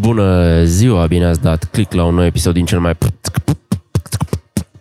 Bună 0.00 0.62
ziua, 0.64 1.06
bine 1.06 1.24
ați 1.26 1.42
dat 1.42 1.64
click 1.64 1.92
la 1.92 2.04
un 2.04 2.14
nou 2.14 2.24
episod 2.24 2.54
din 2.54 2.64
cel 2.64 2.80
mai 2.80 2.96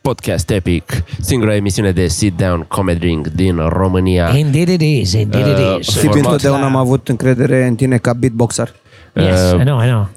podcast 0.02 0.50
epic, 0.50 1.04
singura 1.22 1.56
emisiune 1.56 1.92
de 1.92 2.08
sit-down 2.08 2.66
comedy 2.68 3.22
din 3.36 3.56
România. 3.68 4.30
Indeed 4.38 4.68
it 4.68 4.82
is, 4.82 5.14
indeed 5.14 5.46
it 5.48 5.58
Uh, 5.58 5.78
is. 5.80 5.90
Format 5.94 6.14
Fibi, 6.14 6.18
întotdeauna 6.18 6.66
am 6.66 6.76
avut 6.76 7.08
încredere 7.08 7.66
în 7.66 7.76
tine 7.76 7.98
ca 7.98 8.14
beatboxer. 8.14 8.74
Yes, 9.14 9.52
Uh, 9.52 9.60
I 9.60 9.64
know, 9.64 9.82
I 9.84 9.86
know. 9.88 10.08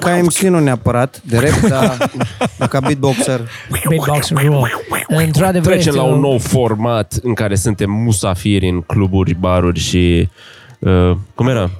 Ca 0.00 0.16
MC 0.22 0.38
nu 0.38 0.58
neapărat, 0.60 1.22
de 1.24 1.38
rap, 1.38 1.70
dar, 1.70 2.10
dar 2.58 2.68
ca 2.68 2.80
beatboxer. 2.80 3.40
Beatbox 3.88 4.30
rule. 4.30 4.70
Într-adevăr, 5.08 5.72
Trecem 5.72 5.88
este 5.88 6.00
la 6.00 6.04
o- 6.08 6.12
un 6.12 6.20
nou 6.20 6.38
format 6.38 7.14
în 7.22 7.34
care 7.34 7.54
suntem 7.54 7.90
musafiri 7.90 8.68
în 8.68 8.80
cluburi, 8.80 9.34
baruri 9.34 9.78
și... 9.80 10.28
Uh, 10.78 11.16
cum 11.34 11.48
era? 11.48 11.70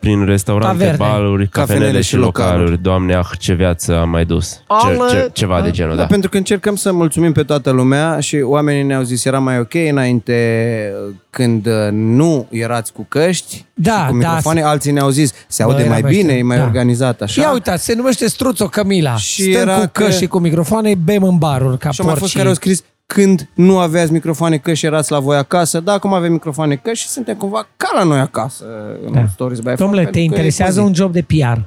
Prin 0.00 0.24
restaurante, 0.24 0.76
Taverne. 0.84 0.96
baruri, 0.96 1.48
cafenele, 1.48 1.78
Cafenele 1.78 2.02
și 2.02 2.08
și 2.08 2.16
localuri. 2.16 2.56
localuri. 2.58 2.82
Doamne, 2.82 3.14
ah, 3.14 3.26
ce 3.38 3.54
viață 3.54 3.98
am 3.98 4.08
mai 4.10 4.24
dus. 4.24 4.50
Ce, 4.50 4.62
Ale- 4.68 4.96
ce, 5.10 5.30
ceva 5.32 5.60
de 5.60 5.70
genul, 5.70 5.94
Da. 5.96 6.00
da. 6.00 6.06
Pentru 6.06 6.28
că 6.30 6.36
încercăm 6.36 6.76
să 6.76 6.92
mulțumim 6.92 7.32
pe 7.32 7.42
toată 7.42 7.70
lumea 7.70 8.20
și 8.20 8.36
oamenii 8.44 8.82
ne-au 8.82 9.02
zis 9.02 9.24
era 9.24 9.38
mai 9.38 9.58
ok 9.58 9.74
înainte 9.74 10.92
când 11.30 11.66
uh, 11.66 11.72
nu 11.90 12.46
erați 12.50 12.92
cu 12.92 13.06
căști 13.08 13.64
Da, 13.74 13.90
și 14.06 14.12
cu 14.12 14.18
da. 14.18 14.26
microfoane, 14.26 14.62
alții 14.62 14.92
ne-au 14.92 15.08
zis 15.08 15.32
se 15.48 15.62
aude 15.62 15.82
Bă, 15.82 15.88
mai 15.88 15.98
era 15.98 16.08
bine, 16.08 16.22
meșter. 16.22 16.38
e 16.38 16.42
mai 16.42 16.56
Da. 16.56 16.62
organizat 16.62 17.20
așa. 17.20 17.40
Ia 17.42 17.52
uitați, 17.52 17.84
se 17.84 17.94
numește 17.94 18.28
Struțo 18.28 18.66
Camila. 18.66 19.16
Și 19.16 19.42
Stăm 19.42 19.60
era 19.68 19.78
cu 19.78 19.88
căști 19.92 20.10
că- 20.12 20.16
și 20.18 20.26
cu 20.26 20.38
microfoane, 20.38 20.94
bem 21.04 21.22
în 21.22 21.38
baruri 21.38 21.78
ca 21.78 21.90
și 21.90 22.00
au 22.00 22.06
mai 22.06 22.16
fost 22.16 22.20
porci. 22.32 22.36
care 22.36 22.48
au 22.48 22.54
scris 22.54 22.82
când 23.14 23.48
nu 23.54 23.78
aveați 23.78 24.12
microfoane 24.12 24.56
căști 24.56 24.78
și 24.78 24.86
erați 24.86 25.10
la 25.12 25.20
voi 25.20 25.36
acasă, 25.36 25.80
da, 25.80 25.92
acum 25.92 26.12
avem 26.14 26.32
microfoane 26.32 26.74
căști 26.76 27.04
și 27.04 27.10
suntem 27.10 27.36
cumva 27.36 27.66
ca 27.76 27.90
la 27.96 28.02
noi 28.04 28.18
acasă 28.18 28.64
în 29.06 29.12
Da. 29.12 29.26
Stories 29.32 29.58
by 29.58 29.62
Phone, 29.64 29.76
Domnule, 29.78 30.00
te 30.00 30.04
pentru 30.04 30.12
că 30.12 30.18
e 30.18 30.24
interesează 30.24 30.72
zi. 30.80 30.86
un 30.86 30.94
job 30.94 31.12
de 31.12 31.22
PR 31.22 31.58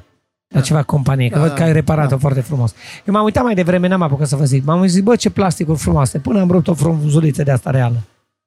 la 0.54 0.60
ceva 0.60 0.82
companie, 0.82 1.28
că 1.28 1.38
Da, 1.38 1.44
văd 1.44 1.52
că 1.54 1.62
ai 1.62 1.72
reparat-o 1.72 2.08
da. 2.08 2.16
foarte 2.16 2.40
frumos. 2.40 2.74
Eu 3.04 3.14
m-am 3.14 3.24
uitat 3.24 3.42
mai 3.44 3.54
devreme, 3.54 3.88
n-am 3.88 4.02
apucat 4.02 4.26
să 4.28 4.36
vă 4.36 4.44
zic. 4.44 4.64
M-am 4.64 4.86
zis, 4.86 5.00
bă, 5.02 5.16
ce 5.16 5.30
plasticuri 5.30 5.78
frumoase. 5.78 6.18
Până 6.18 6.40
am 6.40 6.50
rupt 6.50 6.68
o 6.68 6.74
frunzuliță 6.74 7.42
de 7.42 7.50
asta 7.50 7.70
reală. 7.70 7.96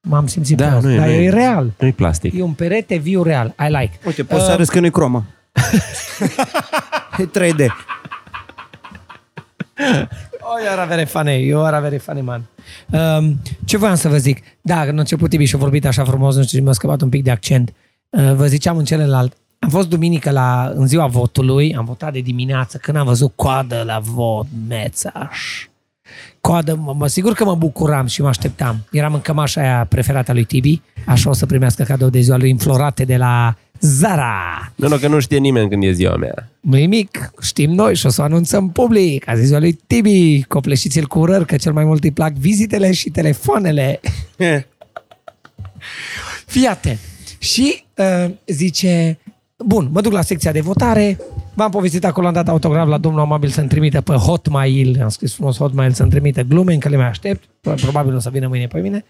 M-am 0.07 0.27
simțit 0.27 0.57
Da, 0.57 0.67
prost. 0.67 0.85
nu 0.85 0.91
e- 0.91 0.97
Dar 0.97 1.05
nu 1.07 1.11
e- 1.13 1.23
e 1.23 1.29
real. 1.29 1.71
Nu-i 1.79 1.91
plastic. 1.91 2.33
E 2.37 2.41
un 2.41 2.51
perete 2.53 2.95
viu 2.97 3.23
real. 3.23 3.55
I 3.59 3.71
like. 3.79 3.99
Uite, 4.05 4.23
poți 4.23 4.41
să 4.41 4.47
Uh, 4.47 4.53
arăți 4.53 4.71
că 4.71 4.79
nu-i 4.79 4.91
cromă. 4.91 5.23
e 7.17 7.25
3D. 7.25 7.65
Oh, 10.49 10.59
you 10.63 10.69
are 10.69 10.85
very 10.87 11.05
funny. 11.05 11.45
You 11.47 11.65
are 11.65 11.79
very 11.79 11.97
funny, 11.97 12.21
man. 12.21 12.47
Um, 12.91 13.41
ce 13.65 13.77
voiam 13.77 13.95
să 13.95 14.07
vă 14.07 14.17
zic? 14.17 14.43
Da, 14.61 14.83
când 14.85 14.97
a 14.97 14.99
început 14.99 15.29
Tibi 15.29 15.45
și 15.45 15.55
a 15.55 15.57
vorbit 15.57 15.85
așa 15.85 16.03
frumos, 16.03 16.35
nu 16.35 16.43
știu, 16.43 16.63
mi-a 16.63 16.71
scăpat 16.71 17.01
un 17.01 17.09
pic 17.09 17.23
de 17.23 17.31
accent. 17.31 17.73
Uh, 18.09 18.33
vă 18.33 18.47
ziceam 18.47 18.77
în 18.77 18.85
celălalt. 18.85 19.37
Am 19.59 19.69
fost 19.69 19.89
duminică 19.89 20.31
la, 20.31 20.71
în 20.75 20.87
ziua 20.87 21.07
votului, 21.07 21.75
am 21.75 21.85
votat 21.85 22.13
de 22.13 22.19
dimineață, 22.19 22.77
când 22.77 22.97
am 22.97 23.05
văzut 23.05 23.31
coadă 23.35 23.83
la 23.85 23.99
vot, 23.99 24.45
mețaș. 24.67 25.67
Coadă, 26.41 26.75
mă, 26.75 26.93
mă 26.97 27.07
sigur 27.07 27.33
că 27.33 27.43
mă 27.43 27.55
bucuram 27.55 28.05
și 28.05 28.21
mă 28.21 28.27
așteptam. 28.27 28.77
Eram 28.91 29.13
în 29.13 29.21
cămașa 29.21 29.61
aia 29.61 29.85
preferată 29.89 30.31
a 30.31 30.33
lui 30.33 30.43
Tibi, 30.43 30.81
așa 31.05 31.29
o 31.29 31.33
să 31.33 31.45
primească 31.45 31.83
cadou 31.83 32.09
de 32.09 32.19
ziua 32.19 32.37
lui 32.37 32.51
înflorate 32.51 33.03
de 33.03 33.17
la 33.17 33.55
Zara. 33.79 34.71
Nu, 34.75 34.87
nu, 34.87 34.97
că 34.97 35.07
nu 35.07 35.19
știe 35.19 35.37
nimeni 35.37 35.69
când 35.69 35.83
e 35.83 35.91
ziua 35.91 36.15
mea. 36.15 36.49
Nimic, 36.59 37.31
știm 37.41 37.71
noi 37.71 37.95
și 37.95 38.05
o 38.05 38.09
să 38.09 38.21
o 38.21 38.23
anunțăm 38.23 38.69
public. 38.69 39.27
A 39.27 39.35
zis 39.35 39.45
ziua 39.45 39.59
lui 39.59 39.79
Tibi, 39.87 40.43
copleșiți-l 40.43 41.05
cu 41.05 41.19
urări, 41.19 41.45
că 41.45 41.55
cel 41.55 41.73
mai 41.73 41.83
mult 41.83 42.03
îi 42.03 42.11
plac 42.11 42.33
vizitele 42.33 42.91
și 42.91 43.09
telefoanele. 43.09 43.99
Fii 46.45 46.65
atent. 46.65 46.99
Și 47.39 47.83
uh, 47.95 48.31
zice, 48.45 49.19
bun, 49.57 49.89
mă 49.91 50.01
duc 50.01 50.11
la 50.11 50.21
secția 50.21 50.51
de 50.51 50.61
votare, 50.61 51.17
v-am 51.53 51.71
povestit 51.71 52.05
acolo, 52.05 52.27
am 52.27 52.33
dat 52.33 52.47
autograf 52.47 52.87
la 52.87 52.97
domnul 52.97 53.21
amabil 53.21 53.49
să-mi 53.49 53.67
trimită 53.67 54.01
pe 54.01 54.13
Hotmail, 54.13 54.99
am 55.01 55.09
scris 55.09 55.33
frumos 55.33 55.57
Hotmail 55.57 55.91
să-mi 55.91 56.09
trimită 56.09 56.41
glume, 56.41 56.73
încă 56.73 56.89
le 56.89 56.97
mai 56.97 57.07
aștept, 57.07 57.43
probabil 57.61 58.15
o 58.15 58.19
să 58.19 58.29
vină 58.29 58.47
mâine 58.47 58.67
pe 58.67 58.79
mine. 58.79 59.05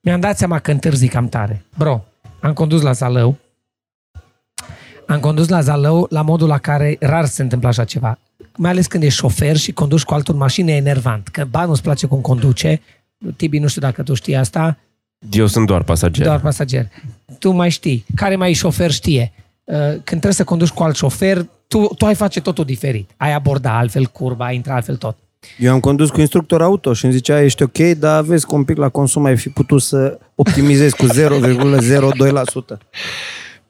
Mi-am 0.00 0.20
dat 0.20 0.38
seama 0.38 0.58
că 0.58 0.70
întârzi 0.70 1.08
cam 1.08 1.28
tare. 1.28 1.64
Bro, 1.78 2.04
am 2.40 2.52
condus 2.52 2.82
la 2.82 2.92
Zalău, 2.92 3.36
am 5.06 5.20
condus 5.20 5.48
la 5.48 5.60
Zalău 5.60 6.06
la 6.10 6.22
modul 6.22 6.48
la 6.48 6.58
care 6.58 6.96
rar 7.00 7.24
se 7.26 7.42
întâmplă 7.42 7.68
așa 7.68 7.84
ceva. 7.84 8.18
Mai 8.56 8.70
ales 8.70 8.86
când 8.86 9.02
ești 9.02 9.18
șofer 9.18 9.56
și 9.56 9.72
conduci 9.72 10.02
cu 10.02 10.14
altul 10.14 10.34
în 10.34 10.40
mașină, 10.40 10.70
e 10.70 10.74
enervant. 10.76 11.28
Că 11.28 11.44
ba 11.50 11.64
nu-ți 11.64 11.82
place 11.82 12.06
cum 12.06 12.20
conduce, 12.20 12.80
Tibi, 13.36 13.58
nu 13.58 13.66
știu 13.66 13.80
dacă 13.80 14.02
tu 14.02 14.14
știi 14.14 14.36
asta, 14.36 14.78
Eu 15.30 15.46
sunt 15.46 15.66
doar 15.66 15.82
pasager. 15.82 16.24
doar 16.26 16.40
pasager. 16.40 16.86
Tu 17.38 17.50
mai 17.50 17.70
știi. 17.70 18.04
Care 18.14 18.36
mai 18.36 18.50
e 18.50 18.52
șofer 18.52 18.90
știe. 18.90 19.32
Uh, 19.64 19.76
Când 19.86 20.02
trebuie 20.04 20.32
să 20.32 20.44
conduci 20.44 20.68
cu 20.68 20.82
alt 20.82 20.96
șofer, 20.96 21.46
tu, 21.68 21.86
tu 21.98 22.06
ai 22.06 22.14
face 22.14 22.40
totul 22.40 22.64
diferit. 22.64 23.10
Ai 23.16 23.32
aborda 23.32 23.78
altfel 23.78 24.06
curba, 24.06 24.44
ai 24.44 24.54
intra 24.54 24.74
altfel 24.74 24.96
tot. 24.96 25.16
Eu 25.58 25.72
am 25.72 25.80
condus 25.80 26.10
cu 26.10 26.20
instructor 26.20 26.62
auto 26.62 26.92
și 26.92 27.04
îmi 27.04 27.14
zicea, 27.14 27.42
ești 27.42 27.62
ok, 27.62 27.78
dar 27.78 28.22
vezi 28.22 28.46
că 28.46 28.54
un 28.54 28.64
pic 28.64 28.76
la 28.76 28.88
consum 28.88 29.24
ai 29.24 29.36
fi 29.36 29.48
putut 29.48 29.82
să 29.82 30.18
optimizezi 30.34 30.96
cu 30.96 31.06
0,02%. 31.16 32.78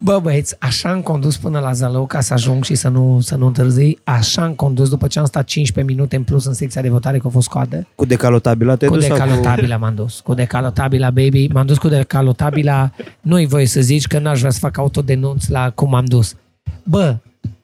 Bă, 0.04 0.18
băieți, 0.22 0.56
așa 0.58 0.90
am 0.90 1.00
condus 1.00 1.36
până 1.36 1.58
la 1.58 1.72
Zalău 1.72 2.06
ca 2.06 2.20
să 2.20 2.32
ajung 2.32 2.64
și 2.64 2.74
să 2.74 2.88
nu, 2.88 3.20
să 3.20 3.36
nu 3.36 3.46
întârzii. 3.46 3.98
Așa 4.04 4.42
am 4.42 4.52
condus 4.52 4.88
după 4.88 5.06
ce 5.06 5.18
am 5.18 5.24
stat 5.24 5.44
15 5.44 5.94
minute 5.94 6.16
în 6.16 6.22
plus 6.22 6.44
în 6.44 6.54
secția 6.54 6.82
de 6.82 6.88
votare, 6.88 7.18
că 7.18 7.26
a 7.26 7.30
fost 7.30 7.48
coadă. 7.48 7.86
Cu 7.94 8.04
decalotabila 8.04 8.76
te-ai 8.76 8.90
Cu 8.90 8.96
dus 8.96 9.06
sau 9.06 9.16
decalotabila 9.16 9.76
m-am 9.76 9.94
dus. 9.94 10.20
Cu 10.20 10.34
decalotabila, 10.34 11.10
baby. 11.10 11.48
M-am 11.52 11.66
dus 11.66 11.78
cu 11.78 11.88
decalotabila. 11.88 12.90
Nu-i 13.20 13.46
voie 13.46 13.66
să 13.66 13.80
zici 13.80 14.06
că 14.06 14.18
n-aș 14.18 14.38
vrea 14.38 14.50
să 14.50 14.58
fac 14.58 14.78
autodenunț 14.78 15.46
la 15.46 15.70
cum 15.70 15.88
m-am 15.90 16.04
dus. 16.04 16.34
Bă, 16.84 17.16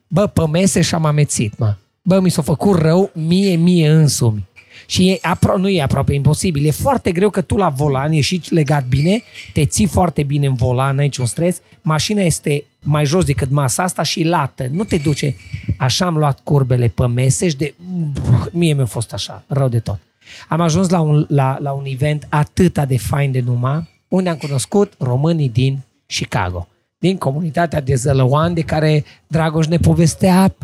bă, 0.09 0.27
pe 0.27 0.47
mese 0.47 0.81
și-am 0.81 1.04
amețit, 1.04 1.59
mă. 1.59 1.75
Bă, 2.03 2.21
mi 2.21 2.31
s-a 2.31 2.43
făcut 2.43 2.78
rău 2.78 3.10
mie, 3.15 3.56
mie 3.56 3.91
însumi. 3.91 4.48
Și 4.91 5.09
e 5.10 5.21
apro- 5.22 5.56
nu 5.56 5.69
e 5.69 5.82
aproape 5.82 6.15
imposibil. 6.15 6.66
E 6.66 6.71
foarte 6.71 7.12
greu 7.12 7.31
că 7.31 7.41
tu 7.41 7.56
la 7.56 7.69
volan 7.69 8.12
ești 8.12 8.54
legat 8.54 8.87
bine, 8.87 9.22
te 9.53 9.65
ții 9.65 9.87
foarte 9.87 10.22
bine 10.22 10.47
în 10.47 10.54
volan, 10.54 10.94
n-ai 10.94 11.04
niciun 11.04 11.26
stres, 11.26 11.60
mașina 11.82 12.22
este 12.22 12.65
mai 12.82 13.04
jos 13.04 13.25
decât 13.25 13.50
masa 13.50 13.82
asta 13.82 14.03
și 14.03 14.22
lată. 14.22 14.66
Nu 14.71 14.84
te 14.84 14.97
duce. 14.97 15.37
Așa 15.78 16.06
am 16.06 16.16
luat 16.16 16.41
curbele 16.43 16.88
pe 16.88 17.06
meseș 17.06 17.50
și 17.50 17.56
de... 17.56 17.75
Mie 18.53 18.75
mi-a 18.75 18.87
fost 18.87 19.12
așa, 19.12 19.44
rău 19.47 19.69
de 19.69 19.78
tot. 19.78 19.98
Am 20.48 20.60
ajuns 20.60 20.88
la 20.88 21.00
un, 21.00 21.27
la, 21.28 21.59
la 21.60 21.72
un 21.72 21.84
event 21.87 22.27
atâta 22.28 22.84
de 22.84 22.98
fain 22.98 23.32
de 23.32 23.41
numai, 23.41 23.88
unde 24.09 24.28
am 24.28 24.37
cunoscut 24.37 24.93
românii 24.98 25.48
din 25.48 25.78
Chicago, 26.06 26.69
din 26.98 27.16
comunitatea 27.16 27.81
de 27.81 27.94
zălăoani 27.94 28.54
de 28.54 28.60
care 28.60 29.04
Dragoș 29.27 29.66
ne 29.66 29.77
povestea 29.77 30.54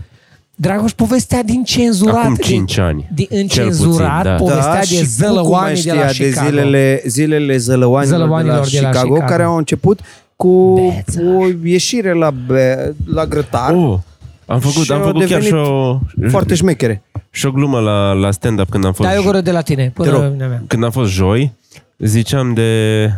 Dragoș 0.56 0.92
povestea 0.92 1.42
din 1.42 1.64
cenzurat. 1.64 2.14
Acum 2.16 2.34
din- 2.34 2.44
5 2.44 2.78
ani. 2.78 3.08
Din 3.14 3.26
Cel 3.30 3.38
încenzurat, 3.40 4.20
puțin, 4.22 4.30
da. 4.30 4.34
povestea 4.36 4.80
și 4.80 4.94
de 4.94 5.00
cu 5.00 5.06
zălăoanii 5.08 5.74
cum 5.82 5.92
de 5.92 5.98
la 5.98 6.04
mai 6.04 6.12
știa 6.12 6.26
Chicago. 6.28 6.48
de 6.50 6.56
zilele, 6.56 7.02
zilele 7.06 7.56
zălăoanilor, 7.56 8.18
Zălăoanilor 8.18 8.68
de 8.70 8.80
la, 8.80 8.88
Chicago, 8.88 9.12
Chicago. 9.12 9.30
care 9.30 9.42
au 9.42 9.56
început 9.56 10.00
cu 10.36 10.74
Bețaș. 11.06 11.24
o 11.24 11.46
ieșire 11.64 12.12
la, 12.12 12.30
be, 12.30 12.94
la 13.06 13.26
grătar. 13.26 13.74
Oh, 13.74 13.98
am 14.46 14.60
făcut, 14.60 14.82
Și 14.84 14.92
am 14.92 14.98
au 15.00 15.04
făcut 15.06 15.20
chiar 15.20 15.28
devenit 15.40 15.48
și 15.48 15.54
o, 15.54 15.98
Foarte 16.30 16.54
șmechere. 16.54 17.02
și 17.30 17.46
o 17.46 17.50
glumă 17.50 17.78
la, 17.80 18.12
la 18.12 18.30
stand-up 18.30 18.68
când 18.70 18.84
am 18.84 18.92
fost, 18.92 19.08
Dai 19.08 19.18
o 19.18 19.22
gură 19.22 19.40
de 19.40 19.50
la 19.50 19.60
tine, 19.60 19.90
până 19.94 20.08
Te 20.08 20.14
la 20.14 20.22
rog. 20.22 20.32
mine 20.32 20.46
mea. 20.46 20.62
când 20.66 20.84
am 20.84 20.90
fost 20.90 21.10
joi. 21.12 21.52
Ziceam 21.98 22.54
de... 22.54 23.10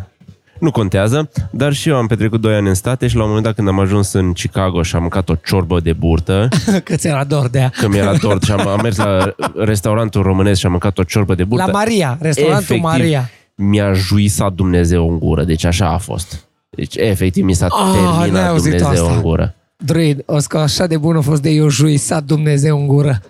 Nu 0.59 0.71
contează, 0.71 1.31
dar 1.50 1.72
și 1.72 1.89
eu 1.89 1.97
am 1.97 2.06
petrecut 2.06 2.41
2 2.41 2.55
ani 2.55 2.69
în 2.69 2.75
state 2.75 3.06
și 3.06 3.15
la 3.17 3.21
un 3.22 3.27
moment 3.28 3.44
dat 3.47 3.55
când 3.55 3.69
am 3.69 3.78
ajuns 3.78 4.12
în 4.12 4.33
Chicago 4.33 4.83
și 4.83 4.94
am 4.94 5.00
mâncat 5.00 5.28
o 5.28 5.34
ciorbă 5.44 5.81
de 5.81 5.93
burtă, 5.93 6.49
Că 6.84 6.97
ți-era 6.97 7.25
dor 7.25 7.49
de 7.49 7.59
ea. 7.59 7.72
că 7.81 7.89
mi-era 7.89 8.12
tort 8.12 8.43
și 8.43 8.53
am, 8.53 8.69
am 8.69 8.81
mers 8.83 8.97
la 8.97 9.34
restaurantul 9.56 10.22
românesc 10.22 10.59
și 10.61 10.66
am 10.66 10.71
mâncat 10.72 10.99
o 10.99 11.03
ciorbă 11.03 11.34
de 11.34 11.45
burtă. 11.45 11.65
La 11.66 11.72
Maria, 11.72 12.19
restaurantul 12.21 12.62
Efectiv, 12.77 12.83
Maria. 12.83 13.31
Mi-a 13.55 13.93
juisat 13.93 14.53
Dumnezeu 14.53 15.11
în 15.11 15.19
gură, 15.19 15.45
deci 15.45 15.65
așa 15.65 15.89
a 15.89 15.99
fost. 15.99 16.45
Deci 16.71 16.97
efectiv 16.97 17.45
mi 17.45 17.53
s-a 17.55 17.66
Ah, 17.66 18.00
n-ai 18.00 18.19
terminat 18.21 18.49
auzit 18.49 18.75
Dumnezeu 18.77 19.05
asta. 19.05 19.16
în 19.16 19.22
gură. 19.22 19.55
Druid, 19.77 20.22
o 20.27 20.39
să 20.39 20.57
așa 20.57 20.86
de 20.86 20.97
bun 20.97 21.16
a 21.16 21.21
fost 21.21 21.42
de 21.42 21.51
eu 21.51 21.69
juisat 21.69 22.22
Dumnezeu 22.25 22.78
în 22.80 22.86
gură. 22.86 23.21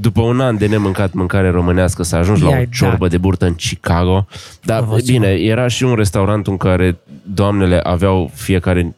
După 0.00 0.20
un 0.20 0.40
an 0.40 0.56
de 0.58 0.66
nemâncat 0.66 1.12
mâncare 1.12 1.50
românească 1.50 2.02
să 2.02 2.16
ajungi 2.16 2.42
la 2.42 2.48
o 2.48 2.50
Ia-i 2.52 2.68
ciorbă 2.72 3.08
de 3.08 3.18
burtă 3.18 3.46
în 3.46 3.54
Chicago. 3.54 4.26
Dar 4.62 4.80
Bravo, 4.82 4.96
bine, 5.04 5.28
era 5.28 5.68
și 5.68 5.84
un 5.84 5.94
restaurant 5.94 6.46
în 6.46 6.56
care 6.56 6.96
doamnele 7.34 7.80
aveau 7.82 8.30
fiecare 8.34 8.94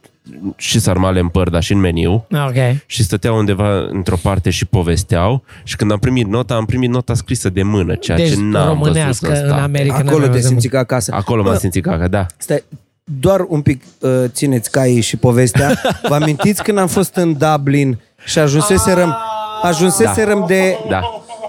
și 0.57 0.81
sarmale 0.81 1.21
în 1.21 1.29
păr, 1.29 1.49
dar 1.51 1.63
și 1.63 1.73
în 1.73 1.79
meniu 1.79 2.27
Ok. 2.47 2.55
și 2.87 3.03
stăteau 3.03 3.37
undeva 3.39 3.87
într-o 3.91 4.17
parte 4.23 4.51
și 4.51 4.65
povesteau 4.67 5.45
și 5.65 5.77
când 5.77 5.93
am 5.93 5.99
primit 5.99 6.27
nota, 6.27 6.55
am 6.55 6.65
primit 6.65 6.91
nota 6.91 7.15
scrisă 7.15 7.49
de 7.49 7.63
mână, 7.63 7.95
ceea 7.95 8.17
Deci 8.17 8.29
ce 8.29 8.37
n-am 8.41 8.51
văzut 8.51 8.85
românească 8.85 9.27
în 9.27 9.35
în 9.37 9.47
stat. 9.47 9.61
America. 9.63 9.95
Acolo 9.97 10.19
n-am 10.19 10.27
te 10.27 10.33
văzut. 10.33 10.49
simți 10.49 10.69
ca 10.69 10.79
acasă. 10.79 11.13
Acolo 11.15 11.43
m-am 11.43 11.57
simțit 11.57 11.83
ca 11.83 12.09
da. 12.09 12.27
Stai, 12.37 12.65
doar 13.05 13.45
un 13.49 13.61
pic 13.61 13.83
uh, 13.99 14.11
țineți 14.27 14.71
caii 14.71 15.01
și 15.01 15.17
povestea. 15.17 15.81
Vă 16.09 16.15
amintiți 16.15 16.63
când 16.63 16.79
am 16.79 16.87
fost 16.87 17.15
în 17.15 17.37
Dublin 17.39 17.99
și 18.25 18.39
ajunseserăm, 18.39 19.17
ajunseserăm 19.63 20.45
de... 20.47 20.79
Da. 20.89 21.01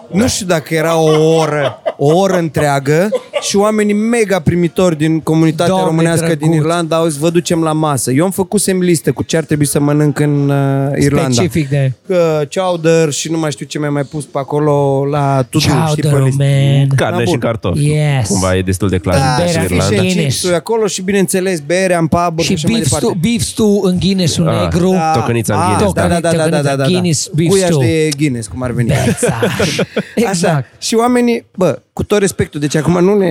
Nu 0.07 0.27
știu 0.27 0.45
dacă 0.45 0.73
era 0.73 0.97
o 0.97 1.35
oră, 1.37 1.81
o 1.97 2.15
oră 2.15 2.37
întreagă 2.37 3.09
și 3.41 3.55
oamenii 3.55 3.93
mega 3.93 4.39
primitori 4.39 4.97
din 4.97 5.19
comunitatea 5.19 5.67
Doamne, 5.67 5.85
românească 5.89 6.25
drăguț. 6.25 6.47
din 6.47 6.51
Irlanda 6.57 6.95
au 6.95 7.07
zis, 7.07 7.19
vă 7.19 7.29
ducem 7.29 7.61
la 7.63 7.71
masă. 7.71 8.11
Eu 8.11 8.23
am 8.25 8.31
făcusem 8.31 8.79
listă 8.79 9.11
cu 9.11 9.23
ce 9.23 9.37
ar 9.37 9.43
trebui 9.43 9.65
să 9.65 9.79
mănânc 9.79 10.19
în 10.19 10.49
uh, 10.49 10.91
Irlanda. 11.01 11.29
Specific 11.31 11.69
de... 11.69 11.91
Că 12.07 12.41
chowder 12.55 13.11
și 13.11 13.31
nu 13.31 13.37
mai 13.39 13.51
știu 13.51 13.65
ce 13.65 13.79
mi-a 13.79 13.89
mai 13.89 14.03
pus 14.03 14.23
pe 14.25 14.37
acolo 14.37 15.05
la 15.11 15.41
tutu, 15.49 15.59
știi, 15.59 15.73
pe 16.01 16.07
Chowder, 16.09 16.21
listă. 16.25 16.43
man. 16.43 16.87
Carne 16.95 17.17
Da, 17.17 17.23
și 17.23 17.29
bun. 17.29 17.39
cartofi. 17.39 17.85
Yes. 17.89 18.27
Cumva 18.27 18.55
e 18.55 18.61
destul 18.61 18.89
de 18.89 18.97
clar 18.97 19.15
Da, 19.15 19.21
în 19.21 19.35
Berea, 19.37 19.51
și 19.51 19.73
Irlanda. 19.73 19.83
fish 19.83 19.83
and 19.83 19.91
fish 19.93 19.99
and 20.01 20.13
Guinness. 20.13 20.41
chips 20.41 20.53
acolo 20.55 20.87
și 20.87 21.01
bineînțeles 21.01 21.59
bere, 21.59 21.93
am 21.93 22.07
pub 22.07 22.39
Și 22.39 22.45
și 22.45 22.53
așa 22.53 22.67
mai 22.67 22.75
beef 22.79 22.89
departe. 22.89 23.05
stew, 23.05 23.17
beef 23.31 23.41
stew 23.41 23.81
în 23.83 23.99
Guinness-ul 23.99 24.47
Ah. 24.47 24.61
negru. 24.61 24.91
Da. 24.91 25.11
Tocănița 25.11 25.53
în 25.53 25.59
Ah, 25.59 25.65
Guinness, 25.67 25.93
da, 25.93 26.07
da, 26.07 26.19
da, 26.19 26.31
da, 26.31 26.47
da, 26.49 26.61
da, 26.61 26.75
da. 26.75 26.83
Guinness 26.85 27.29
beef 27.35 27.49
Cuiaș 27.49 27.67
stew. 27.69 27.79
de 27.79 28.09
Guinness, 28.17 28.47
cum 28.47 28.61
ar 28.63 28.71
veni. 28.71 28.89
Exact. 29.07 29.43
Așa. 29.61 29.83
exact. 30.15 30.81
Și 30.81 30.95
oamenii, 30.95 31.45
bă, 31.55 31.79
cu 31.93 32.03
tot 32.03 32.19
respectul, 32.19 32.59
deci 32.59 32.75
acum 32.75 33.03
nu 33.03 33.17
ne... 33.17 33.28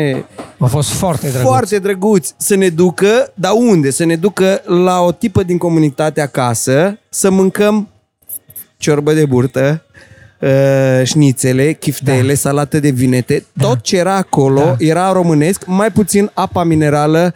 A 0.58 0.66
fost 0.66 0.90
foarte 0.90 1.28
drăguț. 1.28 1.48
Foarte 1.48 1.78
drăguți 1.78 2.34
să 2.36 2.54
ne 2.54 2.68
ducă, 2.68 3.32
dar 3.34 3.52
unde? 3.54 3.90
Să 3.90 4.04
ne 4.04 4.16
ducă 4.16 4.62
la 4.64 5.00
o 5.00 5.12
tipă 5.12 5.42
din 5.42 5.58
comunitate 5.58 6.20
acasă 6.20 6.98
să 7.08 7.30
mâncăm 7.30 7.88
ciorbă 8.76 9.12
de 9.12 9.26
burtă, 9.26 9.82
uh, 10.40 11.00
șnițele, 11.04 11.72
chiftele, 11.72 12.28
da. 12.28 12.34
salată 12.34 12.80
de 12.80 12.90
vinete. 12.90 13.44
Tot 13.60 13.80
ce 13.80 13.96
era 13.96 14.14
acolo 14.14 14.60
Da. 14.60 14.74
era 14.78 15.12
românesc, 15.12 15.66
mai 15.66 15.90
puțin 15.90 16.30
apa 16.34 16.64
minerală 16.64 17.34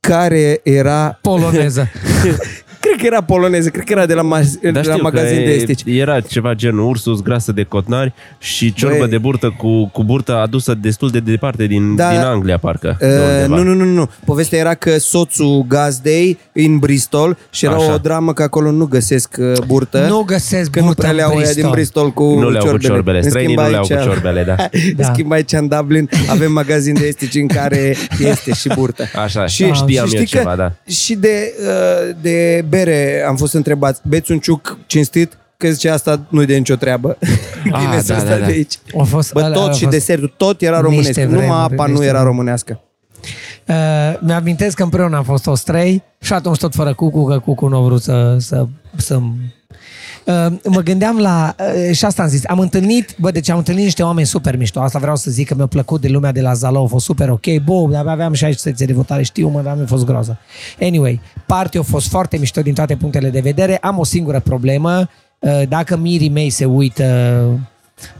care 0.00 0.60
era... 0.62 1.18
Poloneză. 1.22 1.88
cred 2.82 2.96
că 3.00 3.06
era 3.06 3.22
poloneză, 3.22 3.68
cred 3.68 3.84
că 3.84 3.92
era 3.92 4.06
de 4.06 4.14
la, 4.14 4.22
ma- 4.22 4.60
de 4.60 4.70
Dar 4.70 4.84
la 4.84 4.90
știu 4.92 5.02
magazin 5.02 5.36
că 5.38 5.42
de 5.44 5.50
estici. 5.50 5.82
era 5.86 6.20
ceva 6.20 6.54
gen 6.54 6.78
ursus, 6.78 7.22
grasă 7.22 7.52
de 7.52 7.62
cotnari 7.62 8.12
și 8.38 8.72
ciorbă 8.72 8.96
Băi. 8.98 9.08
de 9.08 9.18
burtă 9.18 9.54
cu, 9.58 9.88
cu 9.88 10.04
burtă 10.04 10.36
adusă 10.36 10.74
destul 10.80 11.10
de 11.10 11.18
departe 11.20 11.66
din, 11.66 11.96
Da. 11.96 12.10
din 12.10 12.18
Anglia, 12.18 12.58
parcă. 12.58 12.96
de 12.98 13.06
Uh, 13.06 13.12
undeva. 13.46 13.56
nu, 13.56 13.62
nu, 13.74 13.84
nu, 13.84 13.92
nu. 13.92 14.10
Povestea 14.24 14.58
era 14.58 14.74
că 14.74 14.98
soțul 14.98 15.64
gazdei 15.68 16.38
în 16.52 16.78
Bristol 16.78 17.36
și 17.50 17.64
era 17.64 17.74
Așa. 17.74 17.92
o 17.92 17.96
dramă 17.96 18.32
că 18.32 18.42
acolo 18.42 18.70
nu 18.70 18.84
găsesc 18.86 19.36
uh, 19.38 19.52
burtă. 19.66 20.06
Nu 20.08 20.20
găsesc 20.22 20.70
Că 20.70 20.78
nu 20.78 20.84
burtă 20.84 21.00
prea 21.00 21.10
în 21.10 21.16
le 21.16 21.22
au 21.22 21.36
ăia 21.36 21.40
din 21.52 21.52
Bristol. 21.52 21.70
Bristol 21.70 22.10
cu 22.10 22.24
Nu 22.40 22.50
le-au 22.50 22.62
cu 22.64 22.68
ciorbele. 22.70 22.92
ciorbele. 22.92 23.16
În 23.18 23.28
Străinii 23.28 23.52
schimb 23.54 23.66
nu 23.66 23.70
le-au 23.72 23.86
cu 23.86 23.92
aici- 23.92 24.02
ciorbele, 24.02 24.42
da. 24.44 24.54
În 24.88 24.94
Da. 24.96 25.12
schimb 25.12 25.32
aici 25.32 25.52
în 25.52 25.68
Dublin 25.68 26.08
avem 26.30 26.52
magazin 26.52 26.94
de 26.94 27.06
estici 27.06 27.34
în 27.34 27.46
care 27.46 27.96
este 28.30 28.52
și 28.52 28.68
burtă. 28.74 29.04
Așa, 29.24 29.46
și, 29.46 29.64
și 29.64 29.72
știam 29.72 29.86
și 30.06 30.14
eu 30.14 30.22
știi 30.22 30.24
ceva, 30.38 30.50
că, 30.50 30.56
da. 30.56 30.72
Și 30.92 31.14
de, 31.14 31.52
uh, 31.60 32.14
de 32.20 32.64
bere 32.76 33.24
am 33.28 33.36
fost 33.36 33.54
întrebați, 33.54 34.00
beți 34.08 34.30
un 34.32 34.38
ciuc 34.38 34.78
cinstit? 34.86 35.36
Că 35.56 35.70
zice 35.70 35.88
asta 35.90 36.20
nu 36.28 36.44
de 36.44 36.56
nicio 36.56 36.74
treabă. 36.76 37.18
Guinness 37.76 38.06
da, 38.06 38.16
ăsta 38.16 38.28
da, 38.28 38.38
da. 38.38 38.46
de 38.46 38.52
aici. 38.52 38.78
A 38.98 39.02
fost, 39.02 39.32
Bă, 39.32 39.40
ăla 39.42 39.54
tot 39.54 39.68
a 39.68 39.72
și 39.72 39.78
fost- 39.84 39.90
desertul, 39.92 40.34
tot 40.36 40.62
era 40.62 40.80
niște 40.80 40.88
românesc. 40.88 41.18
Numai 41.18 41.36
vremuri, 41.46 41.72
apa 41.74 41.84
nu 41.86 41.90
niște 41.90 42.04
era 42.04 42.12
vremuri. 42.12 42.36
românească. 42.36 42.80
Uh, 43.68 43.74
mi-amintesc 44.20 44.76
că 44.76 44.82
împreună 44.82 45.16
am 45.16 45.22
fost 45.24 45.42
toți 45.42 45.64
trei 45.64 46.02
și 46.20 46.32
atunci 46.32 46.58
tot 46.58 46.74
fără 46.74 46.94
cucu, 46.94 47.24
că 47.24 47.38
cucu 47.38 47.66
nu 47.68 47.76
a 47.76 47.80
vrut 47.80 48.02
să... 48.02 48.36
să, 48.38 48.66
să 48.96 49.14
Uh, 49.14 49.61
mă 50.64 50.80
gândeam 50.80 51.18
la, 51.18 51.54
uh, 51.58 51.94
și 51.94 52.04
asta 52.04 52.22
am 52.22 52.28
zis, 52.28 52.42
am 52.46 52.58
întâlnit, 52.58 53.14
bă, 53.18 53.30
deci 53.30 53.48
am 53.48 53.58
întâlnit 53.58 53.84
niște 53.84 54.02
oameni 54.02 54.26
super 54.26 54.56
mișto, 54.56 54.80
asta 54.80 54.98
vreau 54.98 55.16
să 55.16 55.30
zic 55.30 55.48
că 55.48 55.54
mi-a 55.54 55.66
plăcut 55.66 56.00
de 56.00 56.08
lumea 56.08 56.32
de 56.32 56.40
la 56.40 56.52
Zalău, 56.52 56.84
a 56.84 56.86
fost 56.86 57.04
super 57.04 57.28
ok, 57.28 57.46
bă, 57.64 57.88
dar 57.90 58.06
aveam 58.06 58.32
și 58.32 58.44
aici 58.44 58.58
secție 58.58 58.86
de 58.86 58.92
votare, 58.92 59.22
știu, 59.22 59.48
mă, 59.48 59.60
dar 59.62 59.76
mi-a 59.76 59.86
fost 59.86 60.04
groază. 60.04 60.38
Anyway, 60.80 61.20
party 61.46 61.78
a 61.78 61.82
fost 61.82 62.08
foarte 62.08 62.36
mișto 62.36 62.60
din 62.60 62.74
toate 62.74 62.96
punctele 62.96 63.30
de 63.30 63.40
vedere, 63.40 63.76
am 63.76 63.98
o 63.98 64.04
singură 64.04 64.40
problemă, 64.40 65.08
uh, 65.38 65.62
dacă 65.68 65.96
mirii 65.96 66.30
mei 66.30 66.50
se 66.50 66.64
uită 66.64 67.44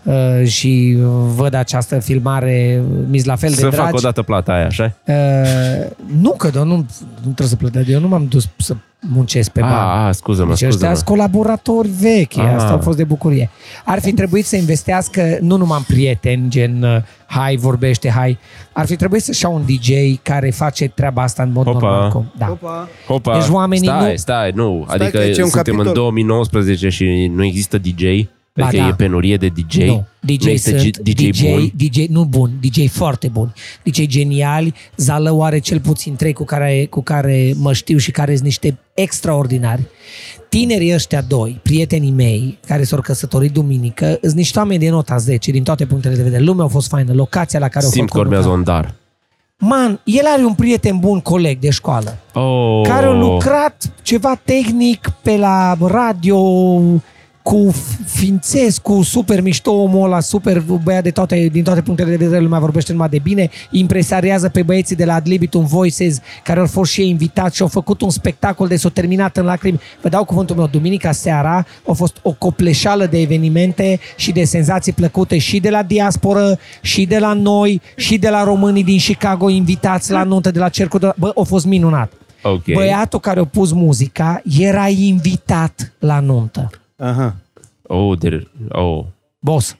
uh, 0.02 0.46
și 0.46 0.96
uh, 0.98 1.04
văd 1.34 1.54
această 1.54 1.98
filmare, 1.98 2.82
mi 3.10 3.22
la 3.24 3.36
fel 3.36 3.48
de 3.50 3.54
Să 3.54 3.60
dragi. 3.68 3.76
fac 3.76 3.94
o 3.94 3.98
dată 3.98 4.22
plata 4.22 4.52
aia, 4.52 4.66
așa? 4.66 4.94
Uh, 5.06 5.14
nu 6.20 6.30
că 6.32 6.50
nu, 6.54 6.64
nu, 6.64 6.74
nu 6.76 6.86
trebuie 7.22 7.48
să 7.48 7.56
plătesc. 7.56 7.88
Eu 7.88 8.00
nu 8.00 8.08
m-am 8.08 8.26
dus 8.26 8.48
să 8.56 8.74
muncesc 9.08 9.50
pe 9.50 9.60
bani. 9.60 9.72
Ah, 9.74 10.06
ah, 10.08 10.14
scuză-mă, 10.14 10.48
Deci 10.48 10.52
ăștia 10.62 10.70
scuză-mă. 10.70 10.94
sunt 10.94 11.06
colaboratori 11.08 11.88
vechi, 12.00 12.36
Ah. 12.38 12.52
asta 12.56 12.72
a 12.72 12.78
fost 12.78 12.96
de 12.96 13.04
bucurie. 13.04 13.50
Ar 13.84 14.00
fi 14.00 14.12
trebuit 14.12 14.46
să 14.46 14.56
investească 14.56 15.38
nu 15.40 15.56
numai 15.56 15.76
în 15.78 15.94
prieteni, 15.94 16.48
gen 16.48 16.82
uh, 16.82 16.96
hai, 17.26 17.56
vorbește, 17.56 18.10
hai. 18.10 18.38
Ar 18.72 18.86
fi 18.86 18.96
trebuit 18.96 19.22
să-și 19.22 19.44
iau 19.44 19.54
un 19.54 19.62
DJ 19.66 19.90
care 20.22 20.50
face 20.50 20.88
treaba 20.88 21.22
asta 21.22 21.42
în 21.42 21.52
mod 21.52 21.66
Opa. 21.66 21.78
normal. 21.78 22.10
cum- 22.10 22.32
Da. 22.38 22.48
Opa. 22.50 22.88
Hopa, 23.06 23.38
Deci 23.38 23.48
oamenii 23.48 23.86
stai, 23.88 24.10
nu- 24.10 24.16
stai, 24.16 24.50
nu. 24.54 24.82
Stai 24.86 24.96
adică 24.96 25.18
că 25.18 25.24
aici 25.24 25.38
e 25.38 25.42
un 25.42 25.48
suntem 25.48 25.74
capitol. 25.74 25.86
în 25.86 25.92
2019 26.00 26.88
și 26.88 27.30
nu 27.34 27.44
există 27.44 27.78
DJ? 27.78 28.02
Ba 28.54 28.66
Adică 28.66 28.82
da. 28.82 28.88
e 28.88 28.92
penurie 28.94 29.36
de 29.36 29.46
DJ? 29.48 29.76
Nu, 29.76 30.06
DJ 30.20 30.44
nu 30.44 30.50
există 30.50 30.78
sunt, 30.78 30.98
G- 30.98 31.02
DJ, 31.02 31.28
DJ, 31.30 31.42
bun? 31.50 31.72
DJ, 31.76 32.06
nu 32.08 32.24
bun, 32.24 32.50
DJ 32.60 32.88
foarte 32.88 33.28
bun. 33.28 33.54
DJ 33.84 34.06
geniali, 34.06 34.74
Zalău 34.96 35.42
are 35.42 35.58
cel 35.58 35.80
puțin 35.80 36.16
trei 36.16 36.32
cu 36.32 36.44
care, 36.44 36.86
cu 36.90 37.02
care 37.02 37.52
mă 37.56 37.72
știu 37.72 37.98
și 37.98 38.10
care 38.10 38.32
sunt 38.32 38.44
niște 38.44 38.78
extraordinari. 38.94 39.82
Tinerii 40.48 40.94
ăștia 40.94 41.20
doi, 41.20 41.60
prietenii 41.62 42.10
mei, 42.10 42.58
care 42.66 42.84
s-au 42.84 43.00
căsătorit 43.00 43.52
duminică, 43.52 44.18
sunt 44.22 44.34
niște 44.34 44.58
oameni 44.58 44.80
de 44.80 44.90
nota 44.90 45.16
10 45.16 45.50
din 45.50 45.62
toate 45.62 45.86
punctele 45.86 46.14
de 46.14 46.22
vedere. 46.22 46.42
Lumea 46.42 46.64
a 46.64 46.68
fost 46.68 46.88
faină, 46.88 47.12
locația 47.12 47.58
la 47.58 47.68
care 47.68 47.84
au 47.84 47.90
Simt 47.90 48.08
că 48.10 48.16
făcut 48.16 48.26
urmează 48.30 48.48
lucrarea. 48.48 48.74
un 48.76 48.82
dar. 48.82 48.94
Man, 49.68 50.00
el 50.04 50.24
are 50.26 50.44
un 50.44 50.54
prieten 50.54 50.98
bun, 50.98 51.20
coleg 51.20 51.58
de 51.58 51.70
școală, 51.70 52.18
Oh. 52.34 52.86
care 52.88 53.06
a 53.06 53.12
lucrat 53.12 53.92
ceva 54.02 54.40
tehnic 54.44 55.12
pe 55.22 55.36
la 55.36 55.76
radio 55.80 56.38
cu 57.42 57.74
Fințescu, 58.06 59.02
super 59.02 59.40
mișto 59.40 59.72
omul 59.72 60.04
ăla, 60.04 60.20
super 60.20 60.64
băiat 60.82 61.02
de 61.02 61.10
toate, 61.10 61.48
din 61.52 61.62
toate 61.62 61.82
punctele 61.82 62.10
de 62.10 62.16
vedere, 62.16 62.40
lumea 62.40 62.58
vorbește 62.58 62.92
numai 62.92 63.08
de 63.08 63.18
bine, 63.18 63.50
impresariază 63.70 64.48
pe 64.48 64.62
băieții 64.62 64.96
de 64.96 65.04
la 65.04 65.14
Ad 65.14 65.28
libitum 65.28 65.64
Voices, 65.64 66.20
care 66.44 66.60
au 66.60 66.66
fost 66.66 66.92
și 66.92 67.00
ei 67.00 67.08
invitați 67.08 67.56
și 67.56 67.62
au 67.62 67.68
făcut 67.68 68.00
un 68.00 68.10
spectacol 68.10 68.68
de 68.68 68.76
s-o 68.76 68.88
terminat 68.88 69.36
în 69.36 69.44
lacrimi. 69.44 69.80
Vă 70.00 70.08
dau 70.08 70.24
cuvântul 70.24 70.56
meu, 70.56 70.66
duminica 70.66 71.12
seara 71.12 71.66
a 71.88 71.92
fost 71.92 72.16
o 72.22 72.32
copleșală 72.32 73.06
de 73.06 73.20
evenimente 73.20 74.00
și 74.16 74.32
de 74.32 74.44
senzații 74.44 74.92
plăcute 74.92 75.38
și 75.38 75.60
de 75.60 75.70
la 75.70 75.82
diasporă, 75.82 76.58
și 76.80 77.06
de 77.06 77.18
la 77.18 77.32
noi, 77.32 77.80
și 77.96 78.18
de 78.18 78.28
la 78.28 78.44
românii 78.44 78.84
din 78.84 78.98
Chicago 78.98 79.48
invitați 79.48 80.10
la 80.10 80.22
nuntă 80.22 80.50
de 80.50 80.58
la 80.58 80.68
Cercul 80.68 80.98
de... 80.98 81.12
Bă, 81.16 81.32
a 81.34 81.42
fost 81.42 81.66
minunat. 81.66 82.12
Ok. 82.42 82.64
Băiatul 82.72 83.20
care 83.20 83.40
a 83.40 83.44
pus 83.44 83.72
muzica 83.72 84.42
era 84.58 84.88
invitat 84.88 85.92
la 85.98 86.20
nuntă. 86.20 86.70
Aha. 87.02 87.34
Oh, 87.86 88.18
de... 88.18 88.46
oh. 88.68 89.04
Boss. 89.38 89.76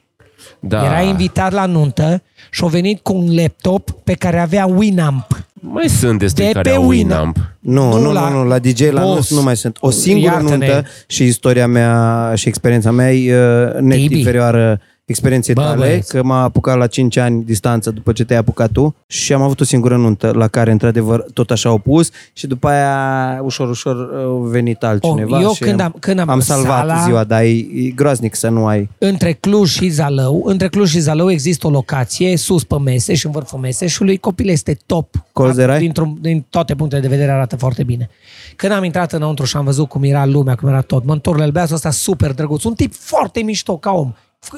Da. 0.60 0.84
Era 0.84 1.00
invitat 1.00 1.52
la 1.52 1.66
nuntă 1.66 2.22
și 2.50 2.64
a 2.64 2.66
venit 2.66 3.00
cu 3.02 3.12
un 3.14 3.34
laptop 3.34 3.90
pe 4.04 4.12
care 4.14 4.40
avea 4.40 4.66
Winamp. 4.66 5.44
Mai 5.52 5.88
sunt 5.88 6.18
destui 6.18 6.44
De 6.44 6.50
care 6.52 6.70
pe 6.70 6.74
au 6.76 6.86
Winamp. 6.88 7.36
Winamp. 7.36 7.36
Nu, 7.60 7.98
Nu 7.98 8.00
nu, 8.06 8.12
la- 8.12 8.28
nu, 8.28 8.36
nu, 8.42 8.44
la 8.44 8.58
DJ 8.58 8.80
la 8.90 9.02
Boss. 9.02 9.30
nu, 9.30 9.36
nu 9.36 9.42
mai 9.42 9.56
sunt. 9.56 9.76
O 9.80 9.90
singură 9.90 10.32
Iartă-ne. 10.32 10.66
nuntă 10.66 10.84
și 11.06 11.24
istoria 11.24 11.66
mea 11.66 12.32
și 12.34 12.48
experiența 12.48 12.90
mea 12.90 13.12
e 13.14 13.36
uh, 13.36 13.80
net 13.80 13.98
Tibi. 13.98 14.18
inferioară 14.18 14.80
experienței 15.12 15.54
Bă, 15.54 15.60
tale, 15.62 15.76
băieți. 15.76 16.12
că 16.12 16.22
m-a 16.22 16.42
apucat 16.42 16.76
la 16.76 16.86
5 16.86 17.16
ani 17.16 17.44
distanță 17.44 17.90
după 17.90 18.12
ce 18.12 18.24
te-ai 18.24 18.38
apucat 18.38 18.70
tu 18.70 18.94
și 19.06 19.32
am 19.32 19.42
avut 19.42 19.60
o 19.60 19.64
singură 19.64 19.96
nuntă 19.96 20.30
la 20.34 20.48
care 20.48 20.70
într-adevăr 20.70 21.24
tot 21.34 21.50
așa 21.50 21.68
au 21.68 21.78
pus 21.78 22.10
și 22.32 22.46
după 22.46 22.68
aia 22.68 23.40
ușor, 23.42 23.68
ușor 23.68 24.10
a 24.14 24.48
venit 24.48 24.82
altcineva 24.82 25.36
Oh, 25.36 25.42
eu 25.42 25.52
și 25.52 25.62
când 25.62 25.80
am- 25.80 25.94
când 26.00 26.18
am 26.18 26.28
am 26.28 26.40
salvat 26.40 26.84
sala- 26.88 27.02
ziua, 27.04 27.24
dar 27.24 27.42
e, 27.42 27.46
e 27.48 27.90
groaznic 27.94 28.34
să 28.34 28.48
nu 28.48 28.66
ai 28.66 28.88
Între 28.98 29.32
Cluj 29.32 29.70
și 29.70 29.88
Zalău, 29.88 30.42
între 30.44 30.68
Cluj 30.68 30.90
și 30.90 30.98
Zalău 31.00 31.30
există 31.30 31.66
o 31.66 31.70
locație 31.70 32.36
sus 32.36 32.64
pe 32.64 32.78
mese 32.78 33.14
și 33.14 33.26
în 33.26 33.32
vârful 33.32 33.58
meseșului. 33.58 34.16
Copil 34.16 34.48
este 34.48 34.76
top. 34.86 35.24
Colț 35.32 35.54
de 35.54 35.64
rai? 35.64 35.78
Dintr-un, 35.78 36.16
din 36.20 36.44
toate 36.50 36.74
punctele 36.74 37.00
de 37.02 37.08
vedere 37.08 37.30
arată 37.30 37.56
foarte 37.56 37.82
bine. 37.82 38.08
Când 38.56 38.72
am 38.72 38.84
intrat 38.84 39.12
înăuntru 39.12 39.44
și 39.44 39.56
am 39.56 39.64
văzut 39.64 39.88
cum 39.88 40.02
era 40.02 40.26
lumea, 40.26 40.54
cum 40.54 40.68
era 40.68 40.80
tot, 40.80 41.04
mă 41.04 41.12
întorc 41.12 41.38
la 41.38 41.50
băiatul 41.50 41.74
ăsta 41.74 41.90
super 41.90 42.32
drăguț, 42.32 42.62
un 42.64 42.74
tip 42.74 42.94
foarte 42.94 43.40
mișto 43.40 43.76
ca 43.76 43.90
om, 43.90 44.12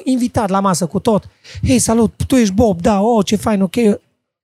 invitat 0.04 0.48
la 0.48 0.60
masă 0.60 0.86
cu 0.86 0.98
tot. 0.98 1.28
Hei, 1.66 1.78
salut, 1.78 2.14
tu 2.26 2.36
ești 2.36 2.54
Bob, 2.54 2.80
da, 2.80 3.00
oh, 3.00 3.24
ce 3.26 3.36
fain, 3.36 3.62
ok. 3.62 3.74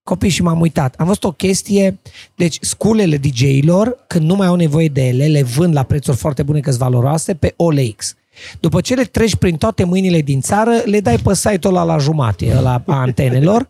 Copii 0.02 0.28
și 0.28 0.42
m-am 0.42 0.60
uitat. 0.60 0.94
Am 0.98 1.06
văzut 1.06 1.24
o 1.24 1.32
chestie, 1.32 1.98
deci 2.34 2.58
sculele 2.60 3.16
DJ-ilor, 3.16 4.04
când 4.06 4.24
nu 4.24 4.34
mai 4.34 4.46
au 4.46 4.54
nevoie 4.54 4.88
de 4.88 5.06
ele, 5.06 5.26
le 5.26 5.42
vând 5.42 5.74
la 5.74 5.82
prețuri 5.82 6.16
foarte 6.16 6.42
bune, 6.42 6.60
că 6.60 6.70
valoroase, 6.70 7.34
pe 7.34 7.54
OLX. 7.56 8.14
După 8.60 8.80
ce 8.80 8.94
le 8.94 9.04
treci 9.04 9.34
prin 9.36 9.56
toate 9.56 9.84
mâinile 9.84 10.20
din 10.20 10.40
țară, 10.40 10.70
le 10.84 11.00
dai 11.00 11.16
pe 11.24 11.34
site-ul 11.34 11.74
ăla 11.74 11.84
la 11.84 11.98
jumate, 11.98 12.54
ăla 12.58 12.82
a 12.86 12.94
antenelor, 13.00 13.68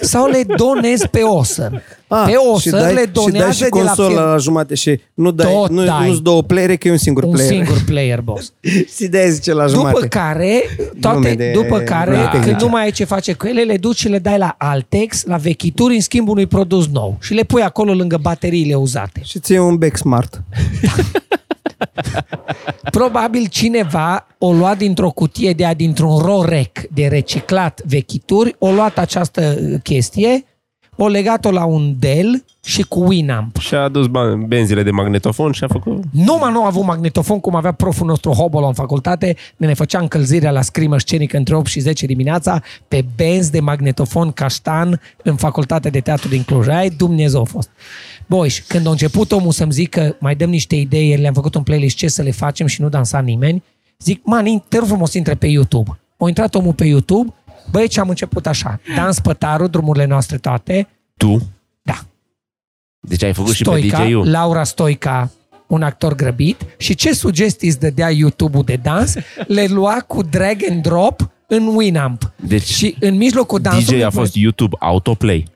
sau 0.00 0.26
le 0.28 0.42
donezi 0.56 1.08
pe 1.08 1.20
Ocean. 1.22 1.82
Ah, 2.08 2.22
pe 2.24 2.30
și 2.30 2.36
Ocean 2.52 2.82
dai, 2.82 2.94
le 2.94 3.00
și 3.00 3.04
dai 3.04 3.12
donează 3.24 3.52
și 3.52 3.60
de 3.60 3.68
la 3.70 3.76
consola 3.80 4.08
firmă. 4.08 4.24
la 4.24 4.36
jumate 4.36 4.74
și 4.74 5.00
nu 5.14 5.30
dai, 5.30 5.52
Tot 5.52 5.70
nu, 5.70 5.84
dai. 5.84 6.06
nu-ți 6.08 6.22
două 6.22 6.42
playere, 6.42 6.76
că 6.76 6.88
e 6.88 6.90
un 6.90 6.96
singur 6.96 7.22
Un 7.22 7.30
player. 7.30 7.50
singur 7.52 7.82
player, 7.86 8.20
boss. 8.20 8.52
și 8.96 9.06
de 9.06 9.30
zice 9.30 9.52
la 9.52 9.66
jumate. 9.66 9.92
După 9.94 10.06
care, 10.06 10.62
toate, 11.00 11.16
Nume 11.18 11.34
de- 11.34 11.50
după 11.54 11.78
care 11.78 12.10
nume 12.10 12.28
când 12.30 12.42
tehnice. 12.44 12.64
nu 12.64 12.70
mai 12.70 12.82
ai 12.82 12.90
ce 12.90 13.04
face 13.04 13.32
cu 13.32 13.46
ele, 13.46 13.62
le 13.62 13.76
duci 13.76 13.98
și 13.98 14.08
le 14.08 14.18
dai 14.18 14.38
la 14.38 14.54
Altex, 14.58 15.24
la 15.24 15.36
vechituri, 15.36 15.94
în 15.94 16.00
schimb 16.00 16.28
unui 16.28 16.46
produs 16.46 16.86
nou. 16.86 17.16
Și 17.20 17.34
le 17.34 17.42
pui 17.42 17.62
acolo 17.62 17.92
lângă 17.94 18.18
bateriile 18.22 18.74
uzate. 18.74 19.20
Și 19.24 19.38
ție 19.38 19.58
un 19.58 19.76
bec 19.76 19.96
smart. 19.96 20.42
Probabil 22.96 23.48
cineva 23.48 24.26
o 24.38 24.52
luat 24.52 24.78
dintr-o 24.78 25.10
cutie 25.10 25.52
de 25.52 25.64
a 25.64 25.74
dintr-un 25.74 26.18
rorec 26.18 26.86
de 26.90 27.08
reciclat 27.08 27.82
vechituri, 27.84 28.54
o 28.58 28.72
luat 28.72 28.98
această 28.98 29.56
chestie, 29.82 30.44
o 31.02 31.08
legat-o 31.08 31.50
la 31.50 31.64
un 31.64 31.94
Dell 31.98 32.44
și 32.64 32.82
cu 32.82 33.00
Winamp. 33.00 33.56
Și 33.56 33.74
a 33.74 33.78
adus 33.78 34.06
ban- 34.06 34.46
benzile 34.46 34.82
de 34.82 34.90
magnetofon 34.90 35.52
și 35.52 35.64
a 35.64 35.68
făcut... 35.68 36.02
Numai 36.10 36.52
nu 36.52 36.62
a 36.62 36.66
avut 36.66 36.84
magnetofon 36.84 37.40
cum 37.40 37.54
avea 37.54 37.72
proful 37.72 38.06
nostru 38.06 38.30
Hobolo 38.30 38.66
în 38.66 38.72
facultate, 38.72 39.36
ne, 39.56 39.66
ne 39.66 39.74
făcea 39.74 39.98
încălzirea 39.98 40.50
la 40.50 40.62
scrimă 40.62 40.98
scenică 40.98 41.36
între 41.36 41.56
8 41.56 41.66
și 41.66 41.80
10 41.80 42.06
dimineața 42.06 42.62
pe 42.88 43.04
benzi 43.16 43.50
de 43.50 43.60
magnetofon 43.60 44.32
caștan 44.32 45.00
în 45.22 45.36
facultatea 45.36 45.90
de 45.90 46.00
teatru 46.00 46.28
din 46.28 46.42
Cluj. 46.42 46.68
Ai 46.68 46.90
Dumnezeu 46.90 47.40
a 47.40 47.44
fost. 47.44 47.70
Boi, 48.26 48.48
și 48.48 48.62
când 48.62 48.86
a 48.86 48.90
început 48.90 49.32
omul 49.32 49.52
să-mi 49.52 49.72
zică, 49.72 50.16
mai 50.18 50.34
dăm 50.34 50.50
niște 50.50 50.76
idei, 50.76 51.16
le-am 51.16 51.34
făcut 51.34 51.54
un 51.54 51.62
playlist, 51.62 51.96
ce 51.96 52.08
să 52.08 52.22
le 52.22 52.30
facem 52.30 52.66
și 52.66 52.80
nu 52.80 52.88
dansa 52.88 53.20
nimeni, 53.20 53.62
zic, 53.98 54.20
man, 54.24 54.64
te 54.68 54.78
rog 54.78 54.86
frumos, 54.86 55.14
intre 55.14 55.34
pe 55.34 55.46
YouTube. 55.46 55.98
A 56.18 56.28
intrat 56.28 56.54
omul 56.54 56.72
pe 56.72 56.84
YouTube, 56.84 57.32
băi, 57.70 57.88
ce 57.88 58.00
am 58.00 58.08
început 58.08 58.46
așa, 58.46 58.80
dans 58.96 59.20
pătarul, 59.20 59.68
drumurile 59.68 60.04
noastre 60.04 60.36
toate, 60.36 60.88
Tu? 61.16 61.42
da, 61.82 61.98
Deci 63.00 63.22
ai 63.22 63.32
făcut 63.32 63.54
Stoica, 63.54 63.96
și 63.96 64.02
pe 64.02 64.08
DJ-ul. 64.08 64.30
Laura 64.30 64.64
Stoica, 64.64 65.30
un 65.66 65.82
actor 65.82 66.14
grăbit 66.14 66.60
și 66.76 66.94
ce 66.94 67.12
sugestii 67.12 67.68
îți 67.68 67.80
dădea 67.80 68.10
YouTube-ul 68.10 68.64
de 68.64 68.76
dans, 68.82 69.14
le 69.46 69.66
lua 69.66 70.04
cu 70.06 70.22
drag 70.22 70.56
and 70.70 70.82
drop 70.82 71.30
în 71.46 71.66
Winamp. 71.66 72.32
Deci 72.36 72.64
Și 72.64 72.96
în 73.00 73.16
mijlocul 73.16 73.60
dansului... 73.60 73.98
DJ 73.98 74.04
a 74.04 74.10
fost 74.10 74.34
YouTube 74.34 74.76
Autoplay. 74.80 75.46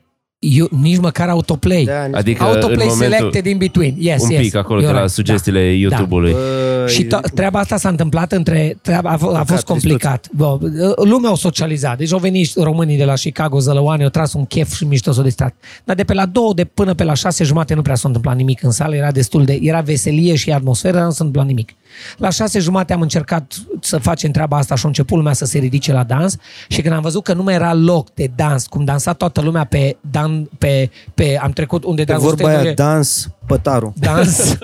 Eu, 0.49 0.67
nici 0.81 0.97
măcar 0.97 1.29
autoplay. 1.29 1.83
Da, 1.83 2.05
nici- 2.05 2.15
Adică 2.15 2.43
autoplay 2.43 2.85
în 2.85 2.91
momentul, 2.93 3.17
selected 3.17 3.45
in 3.45 3.57
between. 3.57 3.95
Yes, 3.97 4.21
un 4.23 4.29
yes. 4.29 4.41
pic 4.41 4.55
acolo 4.55 4.81
You're 4.81 4.85
de 4.85 4.91
la 4.91 4.97
right. 4.99 5.11
sugestiile 5.11 5.59
Da. 5.59 5.65
YouTube-ului. 5.75 6.31
Băi, 6.31 6.87
Și 6.93 7.03
to- 7.05 7.33
treaba 7.33 7.59
asta 7.59 7.77
s-a 7.77 7.89
întâmplat 7.89 8.31
între... 8.31 8.77
Treaba 8.81 9.09
a, 9.09 9.17
f- 9.17 9.39
a 9.39 9.43
fost 9.43 9.63
complicat. 9.65 10.27
Bă, 10.35 10.57
lumea 11.03 11.29
au 11.29 11.35
socializat. 11.35 11.97
Deci 11.97 12.11
au 12.13 12.19
venit 12.19 12.55
românii 12.55 12.97
de 12.97 13.03
la 13.05 13.13
Chicago, 13.13 13.59
Zălăoane, 13.59 14.03
au 14.03 14.09
tras 14.09 14.33
un 14.33 14.45
chef 14.45 14.73
și 14.75 14.85
mișto 14.85 15.11
s-au 15.11 15.23
distrat. 15.23 15.53
Dar 15.83 15.95
de 15.95 16.03
pe 16.03 16.13
la 16.13 16.25
două 16.25 16.53
de 16.53 16.63
până 16.65 16.93
pe 16.93 17.03
la 17.03 17.13
șase 17.13 17.43
jumate 17.43 17.73
nu 17.73 17.81
prea 17.81 17.95
s-a 17.95 18.07
întâmplat 18.07 18.35
nimic 18.35 18.63
în 18.63 18.71
sală. 18.71 18.95
Era 18.95 19.11
destul 19.11 19.45
de... 19.45 19.59
Era 19.61 19.79
veselie 19.81 20.35
și 20.35 20.51
atmosferă, 20.51 20.93
dar 20.97 21.05
nu 21.05 21.11
s-a 21.11 21.23
întâmplat 21.23 21.45
nimic. 21.45 21.69
La 22.17 22.29
șase 22.29 22.59
jumate 22.59 22.93
am 22.93 23.01
încercat 23.01 23.53
să 23.79 23.97
facem 23.97 24.31
treaba 24.31 24.57
asta 24.57 24.75
și 24.75 24.81
a 24.85 24.87
început 24.87 25.17
lumea 25.17 25.33
să 25.33 25.45
se 25.45 25.57
ridice 25.59 25.91
la 25.91 26.03
dans 26.03 26.35
și 26.67 26.81
când 26.81 26.93
am 26.95 27.01
văzut 27.01 27.23
că 27.23 27.33
nu 27.33 27.43
mai 27.43 27.53
era 27.53 27.73
loc 27.73 28.13
de 28.13 28.31
dans, 28.35 28.65
cum 28.67 28.83
dansa 28.85 29.13
toată 29.13 29.41
lumea 29.41 29.63
pe, 29.63 29.97
dan, 30.11 30.34
pe, 30.57 30.89
pe 31.13 31.39
am 31.41 31.51
trecut 31.51 31.83
unde 31.83 32.03
Pe 32.03 32.11
Dragoste 32.11 32.43
vorba 32.43 32.51
nu 32.57 32.61
aia, 32.61 32.69
e- 32.69 32.73
dans, 32.73 33.29
pătarul. 33.45 33.93
dans. 33.95 34.57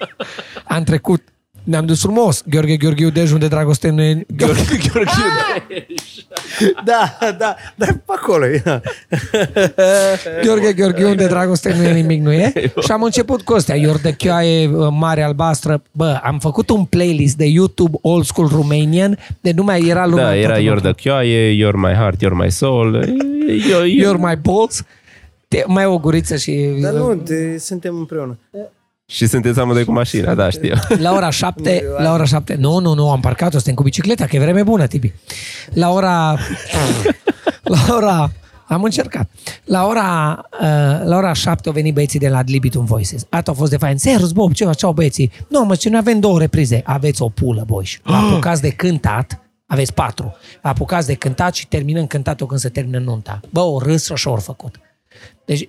Am 0.64 0.82
trecut. 0.82 1.22
Ne-am 1.64 1.86
dus 1.86 2.00
frumos. 2.00 2.42
Gheorghe 2.46 2.76
Gheorghiu 2.76 3.10
Dej, 3.10 3.32
unde 3.32 3.48
dragoste 3.48 3.88
nu 3.90 4.02
e... 4.02 4.24
Gheorghe 4.36 4.76
Gheorghiu 4.92 5.22
Da, 6.84 7.18
da, 7.38 7.56
da, 7.76 7.86
pe 7.86 8.02
acolo. 8.06 8.44
ia. 8.46 8.82
Gheorghe 10.44 10.72
Gheorghiu, 10.72 11.08
unde 11.08 11.26
dragoste 11.26 11.74
nu 11.76 11.82
e 11.82 11.92
nimic, 11.92 12.20
nu 12.22 12.32
e? 12.32 12.52
Și 12.84 12.90
am 12.92 13.02
început 13.02 13.42
cu 13.42 13.52
astea. 13.54 13.76
Iordăchioaie, 13.76 14.66
mare 14.90 15.22
albastră. 15.22 15.82
Bă, 15.92 16.20
am 16.22 16.38
făcut 16.38 16.70
un 16.70 16.84
playlist 16.84 17.36
de 17.36 17.44
YouTube 17.46 17.98
Old 18.02 18.24
School 18.24 18.48
Romanian, 18.48 19.18
de 19.40 19.52
nu 19.54 19.62
mai 19.62 19.80
era 19.88 20.06
lumea. 20.06 20.24
Da, 20.24 20.36
era 20.36 20.46
toată 20.46 20.60
You're 20.62 20.64
lumea. 20.74 20.92
the 20.92 21.02
Chioaie, 21.02 21.54
You're 21.66 21.76
my 21.76 21.92
heart, 21.92 22.24
You're 22.24 22.34
my 22.44 22.50
soul. 22.50 22.94
Eu, 23.70 23.84
eu, 23.86 24.12
You're 24.14 24.18
my 24.18 24.36
balls. 24.42 24.84
Te, 25.48 25.64
mai 25.66 25.84
o 25.84 25.98
guriță 25.98 26.36
și... 26.36 26.78
Dar 26.80 26.92
nu, 26.92 27.14
de, 27.14 27.58
suntem 27.58 27.96
împreună. 27.96 28.38
Și 29.06 29.26
sunteți 29.26 29.60
amândoi 29.60 29.84
cu 29.84 29.92
mașina, 29.92 30.34
da, 30.34 30.50
știu. 30.50 30.74
La 30.98 31.12
ora 31.12 31.30
7, 31.30 31.84
la 32.04 32.12
ora 32.12 32.24
7, 32.24 32.54
nu, 32.54 32.78
nu, 32.78 32.94
nu, 32.94 33.10
am 33.10 33.20
parcat-o, 33.20 33.50
suntem 33.52 33.74
cu 33.74 33.82
bicicleta, 33.82 34.26
că 34.26 34.36
e 34.36 34.38
vreme 34.38 34.62
bună, 34.62 34.86
Tibi. 34.86 35.12
La 35.70 35.90
ora, 35.90 36.38
la 37.74 37.94
ora, 37.96 38.30
am 38.66 38.82
încercat. 38.82 39.30
La 39.64 39.86
ora, 39.86 40.40
uh, 40.60 41.04
la 41.04 41.16
ora 41.16 41.32
7 41.32 41.68
au 41.68 41.74
venit 41.74 41.94
băieții 41.94 42.18
de 42.18 42.28
la 42.28 42.38
Ad 42.38 42.48
Libitum 42.50 42.84
Voices. 42.84 43.26
Atunci 43.28 43.48
au 43.48 43.54
fost 43.54 43.70
de 43.70 43.76
fain. 43.76 43.96
Serus, 43.96 44.32
Bob, 44.32 44.52
ce 44.52 44.70
ceau 44.76 44.92
băieții. 44.92 45.30
Nu, 45.48 45.64
mă, 45.64 45.74
ce 45.74 45.88
noi 45.88 45.98
avem 45.98 46.20
două 46.20 46.38
reprize. 46.38 46.82
Aveți 46.84 47.22
o 47.22 47.28
pulă, 47.28 47.64
boși. 47.66 48.00
Vă 48.04 48.14
apucați 48.14 48.62
de 48.62 48.70
cântat, 48.70 49.40
aveți 49.66 49.94
patru. 49.94 50.36
Vă 50.62 50.68
apucați 50.68 51.06
de 51.06 51.14
cântat 51.14 51.54
și 51.54 51.68
terminăm 51.68 52.06
cântatul 52.06 52.46
când 52.46 52.60
se 52.60 52.68
termină 52.68 52.98
nunta. 52.98 53.40
Bă, 53.50 53.60
o 53.60 53.78
râs 53.78 54.10
și 54.14 54.28
ori 54.28 54.40
făcut. 54.40 54.80
Deci 55.44 55.64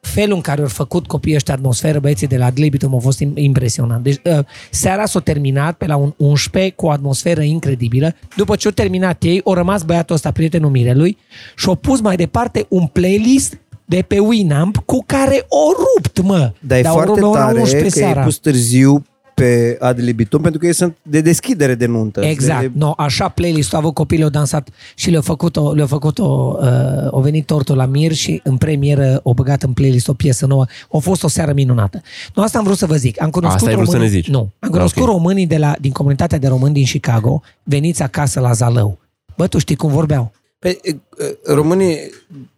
felul 0.00 0.34
în 0.34 0.40
care 0.40 0.60
au 0.60 0.68
făcut 0.68 1.06
copiii 1.06 1.34
ăștia 1.34 1.54
atmosferă, 1.54 1.98
băieții 2.00 2.26
de 2.26 2.36
la 2.36 2.44
Ad 2.44 2.58
Libitum, 2.58 2.94
a 2.94 2.98
fost 2.98 3.24
im- 3.24 3.32
impresionant. 3.34 4.02
Deci 4.02 4.20
uh, 4.24 4.38
seara 4.70 5.06
s-a 5.06 5.20
terminat 5.20 5.76
pe 5.76 5.86
la 5.86 5.96
un 5.96 6.12
11 6.16 6.72
cu 6.72 6.86
o 6.86 6.90
atmosferă 6.90 7.40
incredibilă. 7.42 8.14
După 8.36 8.56
ce 8.56 8.66
au 8.66 8.72
terminat 8.72 9.22
ei, 9.22 9.40
au 9.44 9.54
rămas 9.54 9.82
băiatul 9.82 10.14
ăsta, 10.14 10.30
prietenul 10.30 10.70
Mirelui, 10.70 11.16
și 11.56 11.68
au 11.68 11.74
pus 11.74 12.00
mai 12.00 12.16
departe 12.16 12.66
un 12.68 12.86
playlist 12.86 13.58
de 13.84 14.04
pe 14.08 14.18
Winamp 14.18 14.76
cu 14.76 15.02
care 15.06 15.46
o 15.48 15.72
rupt, 15.72 16.22
mă. 16.22 16.52
Dar 16.60 16.78
e 16.78 16.86
au 16.86 16.92
foarte 16.92 17.20
rupt 17.20 17.22
la 17.22 17.28
ora 17.28 17.44
tare 17.44 17.58
11 17.58 17.90
că 17.90 17.98
ai 17.98 18.04
seara. 18.04 18.24
pus 18.24 18.36
târziu 18.36 19.04
pe 19.42 19.76
Ad 19.80 19.98
Libitum, 20.00 20.40
pentru 20.40 20.60
că 20.60 20.66
ei 20.66 20.74
sunt 20.74 20.96
de 21.02 21.20
deschidere 21.20 21.74
de 21.74 21.86
nuntă. 21.86 22.20
Exact. 22.24 22.60
De, 22.60 22.70
No, 22.74 22.92
așa 22.96 23.28
playlist-ul 23.28 23.76
a 23.76 23.80
avut 23.80 23.94
copiii, 23.94 24.22
au 24.22 24.28
dansat 24.28 24.68
și 24.94 25.10
le-au 25.10 25.22
făcut-o, 25.22 25.72
le-au 25.72 25.86
făcut-o 25.86 26.56
uh, 26.60 26.66
au 27.12 27.20
venit 27.20 27.46
tortul 27.46 27.76
la 27.76 27.86
Mir 27.86 28.12
și 28.12 28.40
în 28.44 28.56
premieră 28.56 29.20
au 29.24 29.32
băgat 29.32 29.62
în 29.62 29.72
playlist 29.72 30.08
o 30.08 30.12
piesă 30.12 30.46
nouă. 30.46 30.64
A 30.92 30.98
fost 30.98 31.22
o 31.22 31.28
seară 31.28 31.52
minunată. 31.52 32.02
Nu, 32.34 32.42
asta 32.42 32.58
am 32.58 32.64
vrut 32.64 32.76
să 32.76 32.86
vă 32.86 32.96
zic. 32.96 33.22
Am 33.22 33.30
cunoscut 33.30 33.58
Asta 33.60 33.70
ai 33.70 33.74
vrut 33.76 33.88
să 33.88 33.92
românii, 33.96 34.14
ne 34.14 34.20
zici. 34.20 34.30
Nu. 34.30 34.50
Am 34.58 34.70
cunoscut 34.70 35.02
Ok. 35.02 35.08
românii 35.08 35.46
de 35.46 35.56
la, 35.56 35.74
din 35.80 35.92
comunitatea 35.92 36.38
de 36.38 36.48
români 36.48 36.74
din 36.74 36.84
Chicago, 36.84 37.42
veniți 37.62 38.02
acasă 38.02 38.40
la 38.40 38.52
Zalău. 38.52 38.98
Bă, 39.36 39.46
tu 39.46 39.58
știi 39.58 39.76
cum 39.76 39.90
vorbeau? 39.90 40.32
Pe, 40.58 40.78
e, 40.82 40.90
e, 40.90 41.52
românii 41.52 41.96
m, 42.28 42.49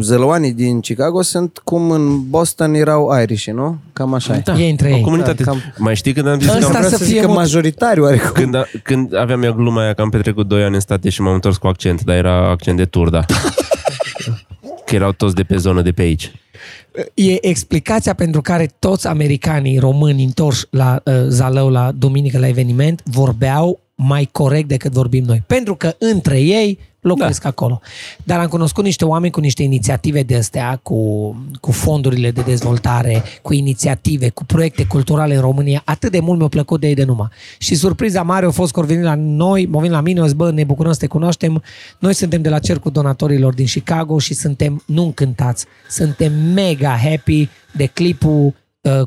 zălăoanii 0.00 0.52
din 0.52 0.80
Chicago 0.80 1.22
sunt 1.22 1.60
cum 1.64 1.90
în 1.90 2.28
Boston 2.30 2.74
erau 2.74 3.20
Irish, 3.22 3.46
nu? 3.46 3.76
Cam 3.92 4.14
așa 4.14 4.34
e. 4.36 4.40
Da. 4.44 4.58
Ei 4.58 4.70
între 4.70 4.92
o 4.92 4.96
ei. 4.96 5.00
comunitate. 5.02 5.42
Da, 5.42 5.52
Da, 5.52 5.58
cam- 5.58 5.74
Mai 5.78 5.96
știi 5.96 6.12
când 6.12 6.26
am 6.28 6.38
zis 6.40 6.48
Ăsta 6.48 6.58
că 6.60 6.64
am, 6.66 6.72
Vreau 6.72 6.88
să 6.90 6.96
să, 6.96 7.04
fie 7.04 7.12
zic 7.12 7.20
că 7.20 7.26
mult- 7.26 7.38
majoritari 7.38 8.00
oarecum. 8.00 8.30
când, 8.32 8.54
a, 8.54 8.64
când 8.82 9.14
aveam 9.16 9.42
eu 9.42 9.52
gluma 9.52 9.82
aia 9.82 9.92
că 9.92 10.02
am 10.02 10.08
petrecut 10.10 10.48
2 10.48 10.62
ani 10.64 10.74
în 10.74 10.80
state 10.80 11.08
și 11.08 11.20
m-am 11.20 11.34
întors 11.34 11.56
cu 11.56 11.66
accent, 11.66 12.04
dar 12.04 12.16
era 12.16 12.50
accent 12.50 12.76
de 12.76 12.84
turda. 12.84 13.24
că 14.86 14.94
erau 14.94 15.12
toți 15.12 15.34
de 15.34 15.42
pe 15.42 15.56
zonă 15.56 15.82
de 15.82 15.92
pe 15.92 16.02
aici. 16.02 16.32
E 17.14 17.46
explicația 17.48 18.12
pentru 18.14 18.40
care 18.40 18.70
toți 18.78 19.06
americanii 19.06 19.78
români 19.78 20.24
întorși 20.24 20.64
la 20.70 21.00
uh, 21.04 21.14
Zalău 21.28 21.68
la 21.70 21.92
duminică 21.92 22.38
la 22.38 22.48
eveniment 22.48 23.00
vorbeau 23.04 23.80
mai 23.96 24.28
corect 24.32 24.68
decât 24.68 24.92
vorbim 24.92 25.24
noi. 25.24 25.42
Pentru 25.46 25.74
că 25.74 25.94
între 25.98 26.40
ei 26.40 26.78
locuiesc 27.00 27.42
da. 27.42 27.48
acolo. 27.48 27.80
Dar 28.24 28.40
am 28.40 28.46
cunoscut 28.46 28.84
niște 28.84 29.04
oameni 29.04 29.32
cu 29.32 29.40
niște 29.40 29.62
inițiative 29.62 30.22
de 30.22 30.36
astea, 30.36 30.80
cu, 30.82 30.96
cu 31.60 31.72
fondurile 31.72 32.30
de 32.30 32.40
dezvoltare, 32.40 33.22
cu 33.42 33.52
inițiative, 33.52 34.28
cu 34.28 34.44
proiecte 34.44 34.86
culturale 34.86 35.34
în 35.34 35.40
România. 35.40 35.82
Atât 35.84 36.10
de 36.10 36.20
mult 36.20 36.38
mi-a 36.38 36.48
plăcut 36.48 36.80
de 36.80 36.86
ei 36.86 36.94
de 36.94 37.04
numai. 37.04 37.28
Și 37.58 37.74
surpriza 37.74 38.22
mare 38.22 38.46
a 38.46 38.50
fost 38.50 38.72
că 38.72 38.80
au 38.80 38.86
venit 38.86 39.04
la 39.04 39.14
noi, 39.14 39.68
au 39.72 39.78
venit 39.78 39.94
la 39.94 40.00
mine, 40.00 40.20
au 40.20 40.26
zis, 40.26 40.34
bă, 40.34 40.50
ne 40.50 40.64
bucurăm 40.64 40.92
să 40.92 40.98
te 40.98 41.06
cunoaștem. 41.06 41.62
Noi 41.98 42.14
suntem 42.14 42.42
de 42.42 42.48
la 42.48 42.58
Cercul 42.58 42.90
Donatorilor 42.90 43.54
din 43.54 43.66
Chicago 43.66 44.18
și 44.18 44.34
suntem, 44.34 44.82
nu 44.86 45.02
încântați, 45.02 45.66
suntem 45.88 46.32
mega 46.54 46.96
happy 46.96 47.48
de 47.72 47.86
clipul 47.86 48.44
uh, 48.44 48.52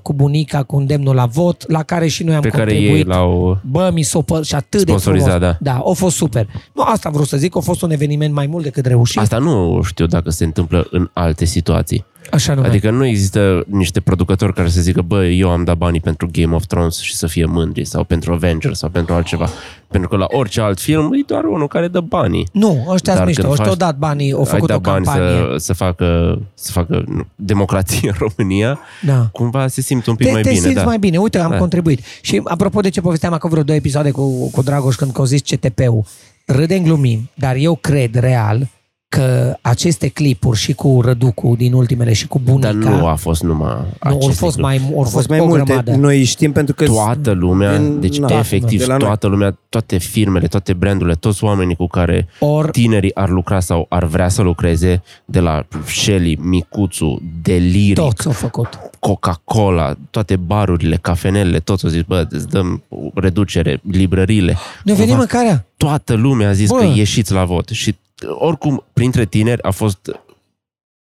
cu 0.02 0.14
bunica, 0.14 0.64
cu 0.64 0.76
îndemnul 0.78 1.16
la 1.16 1.26
vot, 1.26 1.72
la 1.72 1.84
care 1.84 2.08
și 2.08 2.24
noi 2.24 2.36
am 2.36 2.42
Pe 2.42 2.50
care 2.50 2.64
contribuit. 2.72 2.98
ei 2.98 3.04
l-au... 3.04 3.60
Bă, 3.72 3.90
mi 3.94 4.02
s-o 4.02 4.22
păr 4.22 4.44
și 4.44 4.56
atât 4.56 4.80
de 4.84 4.92
Sponsorizat, 4.92 5.30
frumos. 5.30 5.56
da. 5.62 5.72
Da, 5.74 5.84
a 5.90 5.92
fost 5.94 6.16
super. 6.16 6.48
Nu, 6.74 6.84
asta 6.84 7.08
am 7.08 7.14
vrut 7.14 7.28
să 7.28 7.38
zic, 7.38 7.56
a 7.56 7.60
fost 7.60 7.82
un 7.82 7.92
eveniment 7.92 8.34
mai 8.34 8.48
mult 8.48 8.64
decât 8.64 8.86
reușit. 8.86 9.20
Asta 9.20 9.38
nu 9.38 9.82
știu 9.84 10.06
dacă 10.06 10.30
se 10.30 10.44
întâmplă 10.44 10.88
în 10.92 11.10
alte 11.14 11.46
situații. 11.46 12.06
Așa 12.32 12.54
nu 12.54 12.62
Adică 12.64 12.90
nu 12.92 13.06
există 13.06 13.64
niște 13.68 14.00
producători 14.00 14.54
care 14.54 14.70
să 14.70 14.82
zică, 14.82 15.02
bă, 15.02 15.26
eu 15.26 15.50
am 15.50 15.64
dat 15.64 15.78
banii 15.78 16.00
pentru 16.00 16.30
Game 16.32 16.56
of 16.56 16.66
Thrones 16.66 17.00
și 17.00 17.16
să 17.16 17.28
fie 17.28 17.46
mândri, 17.46 17.86
sau 17.86 18.04
pentru 18.04 18.34
Avengers, 18.34 18.78
sau 18.80 18.90
pentru 18.90 19.14
altceva. 19.14 19.50
Pentru 19.88 20.10
că 20.10 20.16
la 20.18 20.26
orice 20.30 20.62
alt 20.62 20.80
film 20.80 21.14
e 21.14 21.24
doar 21.28 21.44
unul 21.44 21.68
care 21.68 21.88
dă 21.88 22.00
banii. 22.00 22.48
Nu, 22.52 22.70
ăștia 22.90 22.96
sunt 23.14 23.16
Dar 23.16 23.26
mișto. 23.26 23.42
când 23.42 23.52
Ăștia 23.54 23.66
au 23.68 23.72
faci- 23.76 23.80
dat 23.80 23.98
banii, 23.98 24.32
au 24.32 24.40
Ai 24.40 24.46
făcut 24.46 24.68
dat 24.68 24.78
o 24.78 24.80
bani 24.80 25.06
campanie. 25.06 25.30
să, 25.52 25.56
să 25.58 25.74
facă, 25.74 26.40
să 26.54 26.72
facă 26.72 27.04
nu, 27.08 27.26
democrație 27.36 28.10
în 28.10 28.16
România, 28.28 28.80
Da. 29.06 29.30
cumva 29.32 29.68
se 29.68 29.82
simte 29.82 30.10
un 30.10 30.16
pic 30.16 30.26
Te, 30.26 30.32
mai 30.32 30.42
te 30.42 30.50
bine. 30.50 30.62
simți 30.62 30.76
da. 30.76 30.84
mai 30.84 30.98
bine. 31.00 31.18
Uite, 31.18 31.40
am 31.40 31.52
Da. 31.52 31.58
contribuit. 31.58 32.00
Și 32.22 32.42
apropo 32.44 32.80
de 32.82 32.90
ce 32.90 33.02
povesteam 33.02 33.34
acum 33.34 33.50
vreo 33.50 33.64
două 33.64 33.78
episoade 33.78 34.12
cu, 34.12 34.50
cu 34.50 34.62
Dragoș 34.62 34.96
când 34.96 35.12
au 35.18 35.26
zis 35.26 35.42
CTP-ul, 35.42 36.04
râdem 36.46 36.84
glumim, 36.84 37.30
dar 37.34 37.56
eu 37.56 37.76
cred 37.76 38.16
real 38.16 38.68
că 39.10 39.56
aceste 39.62 40.08
clipuri 40.08 40.58
și 40.58 40.74
cu 40.74 41.02
Răducu 41.02 41.56
din 41.58 41.74
ultimele 41.74 42.14
și 42.14 42.28
cu 42.28 42.40
bunica, 42.44 42.72
Dar 42.74 42.76
nu 42.92 43.06
a 43.08 43.16
fost 43.16 43.44
numai 43.44 43.74
nu, 43.74 44.10
au 44.10 44.16
aceste 44.18 44.34
fost 44.34 44.58
lucruri. 44.58 44.80
mai, 44.82 44.92
au 44.94 45.00
Au 45.04 45.10
fost 45.10 45.28
mai 45.30 45.40
o 45.40 45.46
multe. 45.46 45.64
grămadă. 45.64 45.96
Noi 45.96 46.24
știm 46.24 46.52
pentru 46.52 46.74
că 46.76 46.86
Toată 46.86 47.32
lumea, 47.32 47.78
Din- 47.78 48.00
deci 48.00 48.18
na, 48.20 48.38
efectiv 48.38 48.80
de 48.80 48.86
la 48.86 48.98
noi. 48.98 49.06
toată 49.08 49.28
lumea, 49.28 49.58
toate 49.70 49.98
firmele, 49.98 50.48
toate 50.48 50.74
brandurile, 50.74 51.16
toți 51.16 51.44
oamenii 51.44 51.76
cu 51.76 51.88
care 51.88 52.28
Or, 52.40 52.70
tinerii 52.70 53.16
ar 53.16 53.30
lucra 53.30 53.60
sau 53.60 53.86
ar 53.90 54.06
vrea 54.06 54.28
să 54.30 54.42
lucreze, 54.42 55.02
de 55.26 55.40
la 55.40 55.66
Shelly, 55.86 56.36
Micuțu, 56.42 57.22
Deliric, 57.42 57.94
toți 57.96 58.26
au 58.28 58.32
făcut. 58.34 58.70
Coca-Cola, 59.00 59.96
toate 60.12 60.36
barurile, 60.36 60.98
cafenelele, 61.02 61.60
toți 61.60 61.86
au 61.86 61.90
zis, 61.92 62.02
bă, 62.02 62.28
îți 62.30 62.48
dăm 62.48 62.84
reducere, 63.14 63.82
librările. 63.92 64.58
Ne 64.84 64.94
venim 64.94 65.08
Cumva 65.16 65.18
mâncarea. 65.18 65.66
Toată 65.78 66.14
lumea 66.14 66.50
a 66.50 66.54
zis 66.54 66.70
Bă. 66.70 66.78
că 66.78 66.84
ieșiți 66.96 67.34
la 67.34 67.46
vot 67.46 67.70
și 67.70 67.96
oricum, 68.28 68.84
printre 68.94 69.26
tineri 69.26 69.64
a 69.64 69.70
fost 69.72 70.22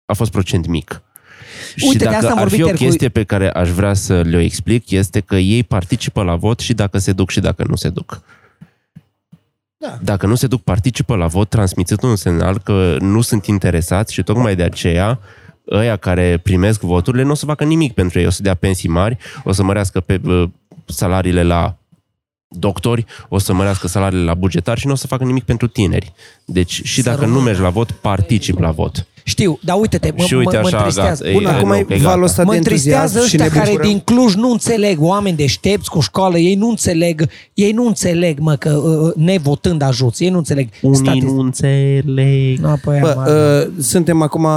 a 0.06 0.14
fost 0.14 0.32
procent 0.32 0.68
mic. 0.68 1.02
Uite, 1.76 1.92
și 1.92 1.98
de 1.98 2.04
dacă 2.04 2.16
asta 2.16 2.32
am 2.32 2.38
ar 2.38 2.40
vorbit 2.40 2.58
fi 2.58 2.64
o 2.64 2.66
ieri 2.66 2.78
cu- 2.78 2.84
chestie 2.84 3.10
pe 3.10 3.24
care 3.24 3.50
aș 3.52 3.70
vrea 3.70 3.94
să 3.94 4.22
le-o 4.22 4.40
explic, 4.40 4.92
este 4.92 5.20
că 5.20 5.36
ei 5.36 5.64
participă 5.64 6.24
la 6.24 6.36
vot 6.36 6.60
și 6.60 6.74
dacă 6.74 6.98
se 6.98 7.12
duc 7.12 7.30
și 7.30 7.40
dacă 7.40 7.64
nu 7.68 7.76
se 7.76 7.90
duc. 7.90 8.22
Da. 9.78 9.98
Dacă 10.02 10.26
nu 10.26 10.36
se 10.36 10.48
duc, 10.48 10.62
participă 10.62 11.16
la 11.16 11.28
vot, 11.28 11.50
transmitând 11.50 12.04
un 12.04 12.16
semnal 12.16 12.60
că 12.60 12.98
nu 13.00 13.22
sunt 13.22 13.46
interesați 13.46 14.14
și 14.14 14.24
tocmai 14.24 14.56
de 14.56 14.64
aceea 14.64 15.20
ăia 15.72 15.96
care 15.96 16.38
primesc 16.38 16.82
voturile 16.82 17.24
nu 17.24 17.32
o 17.32 17.34
să 17.34 17.46
facă 17.46 17.64
nimic 17.64 17.94
pentru 17.94 18.20
ei. 18.20 18.26
O 18.26 18.30
să 18.30 18.42
dea 18.42 18.56
pensii 18.56 18.90
mari, 18.90 19.18
o 19.44 19.52
să 19.52 19.64
mărească 19.64 20.00
pe 20.00 20.22
uh, 20.26 20.50
salariile 20.86 21.44
la 21.44 21.78
doctori, 22.54 23.06
o 23.30 23.38
să 23.38 23.54
mărească 23.54 23.88
salariile 23.88 24.24
la 24.26 24.34
bugetari 24.34 24.80
și 24.80 24.86
nu 24.88 24.94
o 24.94 24.96
să 24.96 25.08
facă 25.08 25.24
nimic 25.24 25.44
pentru 25.44 25.68
tineri. 25.68 26.14
Deci 26.46 26.82
și 26.84 27.02
Să 27.02 27.10
dacă 27.10 27.20
nu 27.20 27.26
rămână. 27.26 27.44
mergi 27.44 27.62
la 27.62 27.70
vot, 27.70 27.92
particip 27.92 28.60
la 28.60 28.72
vot. 28.72 29.08
Știu, 29.24 29.60
dar 29.64 29.78
uite-te, 29.80 30.14
mă, 30.18 30.24
Și 30.24 30.34
uite 30.34 30.56
mă, 30.56 30.60
mă 30.62 30.68
așa, 30.68 30.78
întristează. 30.78 31.24
gata, 31.24 31.34
Bun, 31.36 31.46
E, 31.46 31.50
acum 31.50 31.68
nu, 31.68 31.76
e 31.76 31.84
că 31.84 31.94
e 31.94 31.98
valul 31.98 32.10
gata. 32.20 32.24
ăsta 32.26 32.44
Mă 32.44 32.52
de 32.52 32.58
întristează 32.58 33.18
entuziasm 33.18 33.28
și 33.28 33.36
ăștia 33.36 33.46
ne 33.54 33.60
care 33.60 33.70
bucurăm. 33.72 33.90
din 33.90 34.00
Cluj 34.00 34.36
nu 34.36 34.52
înțeleg, 34.52 34.98
oameni 35.02 35.38
deștepți 35.38 35.90
cu 35.90 36.00
școală, 36.00 36.38
ei 36.38 36.56
nu 36.56 36.70
înțeleg, 36.70 37.30
ei 37.54 37.72
nu 37.72 37.86
înțeleg, 37.88 38.40
mă, 38.40 38.56
că 38.56 38.70
uh, 38.70 39.12
nevotând 39.16 39.82
ajuți, 39.82 40.24
ei 40.24 40.30
nu 40.30 40.38
înțeleg. 40.38 40.70
Unii 40.82 40.98
Statistici. 40.98 41.30
nu 41.30 41.40
înțeleg. 41.40 42.58
No, 42.60 42.74
păi, 42.84 43.00
Bă, 43.00 43.14
Bă, 43.26 43.66
uh, 43.78 43.84
suntem 43.84 44.22
acum 44.22 44.48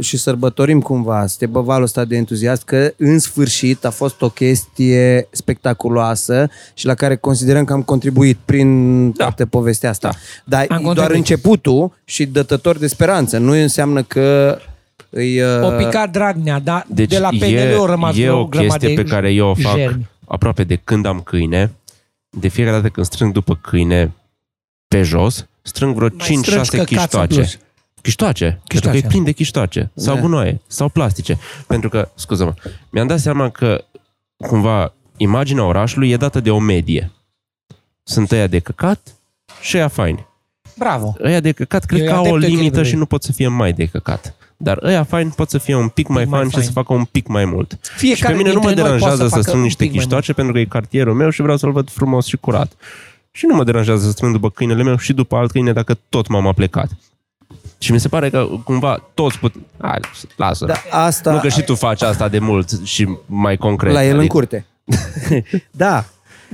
și 0.00 0.16
sărbătorim 0.16 0.80
cumva, 0.80 1.22
este 1.24 1.46
bă, 1.46 1.60
valul 1.60 1.82
ăsta 1.84 2.04
de 2.04 2.16
entuziasm 2.16 2.62
că 2.64 2.92
în 2.96 3.18
sfârșit 3.18 3.84
a 3.84 3.90
fost 3.90 4.22
o 4.22 4.28
chestie 4.28 5.28
spectaculoasă 5.30 6.48
și 6.74 6.86
la 6.86 6.94
care 6.94 7.16
considerăm 7.16 7.64
că 7.64 7.72
am 7.72 7.82
contribuit 7.82 8.38
prin 8.44 9.06
da. 9.12 9.24
toată 9.24 9.46
povestea 9.46 9.90
asta. 9.90 10.08
Da. 10.44 10.56
Dar 10.58 10.60
Am 10.68 10.78
e 10.78 10.82
doar 10.82 10.96
contribuit. 10.96 11.16
începutul 11.16 11.92
și 12.04 12.26
dătător 12.26 12.78
de 12.78 12.86
speranță. 12.86 13.38
Nu 13.38 13.52
înseamnă 13.52 13.99
că 14.02 14.58
îi, 15.10 15.40
uh, 15.42 15.62
o 15.62 15.70
picat 15.76 16.10
Dragnea, 16.10 16.58
dar 16.58 16.86
Deci 16.88 17.08
de 17.10 17.18
la 17.18 17.28
PNL 17.28 17.42
e, 17.42 17.74
au 17.74 17.86
rămas 17.86 18.16
e 18.16 18.30
o 18.30 18.46
grămadă 18.46 18.72
chestie 18.78 18.94
de 18.94 19.02
pe 19.02 19.08
care 19.08 19.30
eu 19.32 19.48
o 19.48 19.54
fac 19.54 19.74
germi. 19.74 20.08
aproape 20.26 20.64
de 20.64 20.76
când 20.76 21.06
am 21.06 21.20
câine. 21.20 21.72
De 22.30 22.48
fiecare 22.48 22.76
dată 22.76 22.88
când 22.88 23.06
strâng 23.06 23.32
după 23.32 23.54
câine 23.56 24.12
pe 24.88 25.02
jos, 25.02 25.46
strâng 25.62 25.94
vreo 25.94 26.08
Mai 26.08 26.26
strângi 26.26 26.50
5-6 26.50 26.52
căcați 26.52 26.76
în 26.78 26.84
chiștoace. 26.84 27.34
plus. 27.34 27.58
Chiștoace. 28.02 28.44
Pentru 28.44 28.60
că 28.68 28.68
Chiștoace. 28.74 28.98
e 28.98 29.08
plin 29.08 29.24
de 29.24 29.32
chiștoace. 29.32 29.90
Sau 29.94 30.14
Da. 30.14 30.20
gunoaie. 30.20 30.60
Sau 30.66 30.88
plastice. 30.88 31.38
Pentru 31.66 31.88
că, 31.88 32.08
scuză-mă, 32.14 32.54
mi-am 32.90 33.06
dat 33.06 33.18
seama 33.18 33.48
că 33.50 33.84
cumva 34.36 34.94
imaginea 35.16 35.64
orașului 35.64 36.10
e 36.10 36.16
dată 36.16 36.40
de 36.40 36.50
o 36.50 36.58
medie. 36.58 37.10
Sunt 38.02 38.30
ăia 38.30 38.46
de 38.46 38.58
căcat 38.58 39.14
și 39.60 39.76
ăia 39.76 39.88
faini. 39.88 40.26
Bravo. 40.80 41.14
Ăia 41.24 41.40
de 41.40 41.52
căcat 41.52 41.84
cred 41.84 42.00
Eu 42.00 42.06
că 42.06 42.12
au 42.12 42.16
o 42.16 42.20
adeptul 42.20 42.38
limită 42.38 42.54
echilibrului. 42.56 42.88
și 42.90 42.96
nu 42.96 43.06
pot 43.06 43.22
să 43.22 43.32
fie 43.32 43.48
mai 43.48 43.72
de 43.72 43.84
căcat. 43.86 44.34
Dar 44.56 44.78
ăia 44.82 45.02
faini 45.04 45.30
pot 45.30 45.50
să 45.50 45.58
fie 45.58 45.74
un 45.74 45.88
pic 45.88 46.08
mai 46.08 46.24
mai 46.24 46.32
fain 46.38 46.44
și 46.48 46.54
fain. 46.54 46.64
să 46.66 46.72
facă 46.72 46.92
un 46.92 47.04
pic 47.04 47.26
mai 47.26 47.44
mult. 47.44 47.78
Fiecare 47.96 48.16
și 48.16 48.24
pe 48.24 48.32
mine 48.36 48.52
nu 48.52 48.60
mă 48.60 48.66
dintre 48.66 48.82
noi 48.88 48.98
poate 48.98 49.04
deranjează 49.04 49.22
să, 49.22 49.28
facă 49.28 49.40
strâng 49.42 49.56
un 49.58 49.62
niște 49.64 49.82
pic 49.82 49.92
mai 49.92 49.98
chiștoace 50.00 50.32
pentru 50.32 50.52
că 50.52 50.58
e 50.58 50.64
cartierul 50.64 51.14
meu 51.14 51.30
și 51.30 51.42
vreau 51.42 51.56
să-l 51.56 51.72
văd 51.72 51.90
frumos 51.90 52.26
și 52.26 52.36
curat. 52.36 52.72
Și 53.30 53.46
nu 53.46 53.54
mă 53.54 53.64
deranjează 53.64 54.04
să 54.04 54.10
strâng 54.10 54.32
după 54.32 54.50
câinele 54.50 54.82
meu 54.82 54.96
și 54.96 55.12
după 55.12 55.36
alt 55.36 55.50
câine 55.50 55.72
dacă 55.72 55.98
tot 56.08 56.28
m-am 56.28 56.46
aplecat. 56.46 56.88
Și 57.78 57.92
mi 57.92 58.00
se 58.00 58.08
pare 58.08 58.30
că 58.30 58.46
cumva 58.64 59.10
toți 59.14 59.38
put... 59.38 59.54
Hai, 59.80 60.00
lasă. 60.36 60.64
da, 60.64 60.74
asta 60.90 61.32
Nu 61.32 61.40
că 61.40 61.48
și 61.48 61.62
tu 61.62 61.74
faci 61.74 62.02
asta 62.02 62.28
de 62.28 62.38
mult 62.38 62.70
și 62.84 63.08
mai 63.26 63.56
concret. 63.56 63.92
la 63.92 64.04
el 64.04 64.12
în 64.12 64.18
Adică- 64.18 64.32
curte. 64.34 64.66
da. 65.70 66.04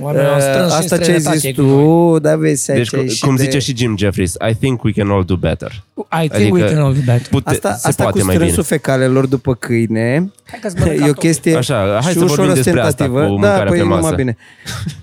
Oamenii 0.01 0.27
au 0.29 0.39
strâns 0.39 0.71
și 0.71 0.77
asta 0.77 0.95
în 0.95 1.01
ce 1.01 1.11
ai 1.11 1.19
străinătate 1.19 1.37
zis 1.37 1.55
cu 1.55 1.61
noi. 1.61 1.83
tu, 2.13 2.19
da, 2.19 2.35
vezi, 2.35 2.65
Deci, 2.65 2.93
aici 2.93 3.21
e 3.21 3.25
cum 3.25 3.37
și 3.37 3.43
zice 3.43 3.59
și 3.59 3.75
Jim 3.77 3.97
Jeffries, 3.97 4.33
I 4.49 4.55
think 4.55 4.83
we 4.83 4.91
can 4.91 5.09
all 5.09 5.23
do 5.23 5.35
better. 5.35 5.83
I 6.23 6.27
think 6.29 6.53
we 6.53 6.65
can 6.65 6.77
all 6.77 6.93
do 6.93 6.99
that. 7.05 7.21
Pute, 7.27 7.49
Asta, 7.49 7.73
se 7.73 7.87
asta 7.87 8.03
cu 8.03 8.09
poate 8.11 8.23
mai 8.25 8.35
bine. 8.35 8.47
strânsul 8.49 8.63
fecalelor 8.77 9.25
după 9.25 9.55
câine 9.55 10.31
Hai 10.45 10.59
că-ți 10.61 10.75
mănânc 10.79 10.93
e 10.99 11.01
o 11.01 11.05
cartofi. 11.05 11.27
chestie 11.27 11.55
Așa, 11.55 11.99
hai 12.01 12.11
și 12.11 12.17
să 12.17 12.23
ușor 12.23 12.35
vorbim 12.35 12.53
despre 12.53 12.79
asta 12.81 12.87
ostentativă. 13.03 13.19
cu 13.19 13.25
da, 13.41 13.47
mâncarea 13.47 13.63
păi 13.63 13.71
pe 13.71 13.77
e 13.77 13.81
numai 13.81 13.99
masă. 13.99 14.15
bine. 14.15 14.37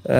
Uh, 0.02 0.14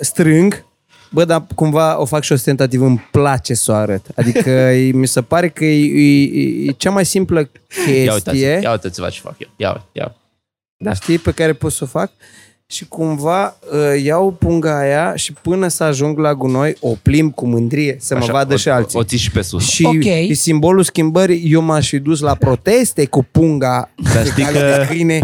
strâng, 0.00 0.64
bă, 1.10 1.24
dar 1.24 1.44
cumva 1.54 2.00
o 2.00 2.04
fac 2.04 2.22
și 2.22 2.32
ostentativ, 2.32 2.82
îmi 2.82 3.08
place 3.10 3.54
să 3.54 3.72
o 3.72 3.74
arăt. 3.74 4.06
Adică 4.14 4.50
e, 4.80 4.90
mi 4.92 5.06
se 5.06 5.22
pare 5.22 5.48
că 5.48 5.64
e, 5.64 5.84
e, 6.22 6.66
e 6.68 6.70
cea 6.76 6.90
mai 6.90 7.04
simplă 7.04 7.38
Ia 7.86 7.92
uitați, 7.98 8.22
chestie, 8.24 8.58
ia 8.62 8.70
uitați-vă 8.70 9.08
ce 9.08 9.20
fac 9.22 9.34
eu. 9.38 9.48
Ia, 9.56 9.68
uite, 9.68 9.84
ia. 9.92 10.14
Da. 10.76 10.92
știi, 10.92 11.18
pe 11.18 11.30
care 11.32 11.52
pot 11.52 11.72
să 11.72 11.84
o 11.84 11.86
fac 11.86 12.10
și 12.72 12.88
cumva 12.88 13.56
uh, 13.72 14.02
iau 14.02 14.30
punga 14.32 14.78
aia 14.78 15.16
și 15.16 15.32
până 15.32 15.68
să 15.68 15.84
ajung 15.84 16.18
la 16.18 16.34
gunoi 16.34 16.76
o 16.80 16.88
plimb 17.02 17.34
cu 17.34 17.46
mândrie 17.46 17.96
să 18.00 18.14
mă 18.14 18.20
Așa, 18.20 18.32
vadă 18.32 18.54
o, 18.54 18.56
și 18.56 18.68
alții. 18.68 18.98
O, 18.98 19.00
o 19.00 19.04
ții 19.04 19.18
și 19.18 19.30
pe 19.30 19.42
sus. 19.42 19.68
Și 19.68 19.84
Ok. 19.84 20.04
e 20.04 20.32
simbolul 20.32 20.82
schimbării. 20.82 21.52
Eu 21.52 21.60
m-aș 21.60 21.88
fi 21.88 21.98
dus 21.98 22.20
la 22.20 22.34
proteste 22.34 23.06
cu 23.06 23.26
punga 23.30 23.90
Dar 24.14 24.22
pe 24.22 24.28
știi 24.28 24.42
cale 24.44 24.58
că- 24.58 24.76
de 24.78 24.86
câine. 24.94 25.20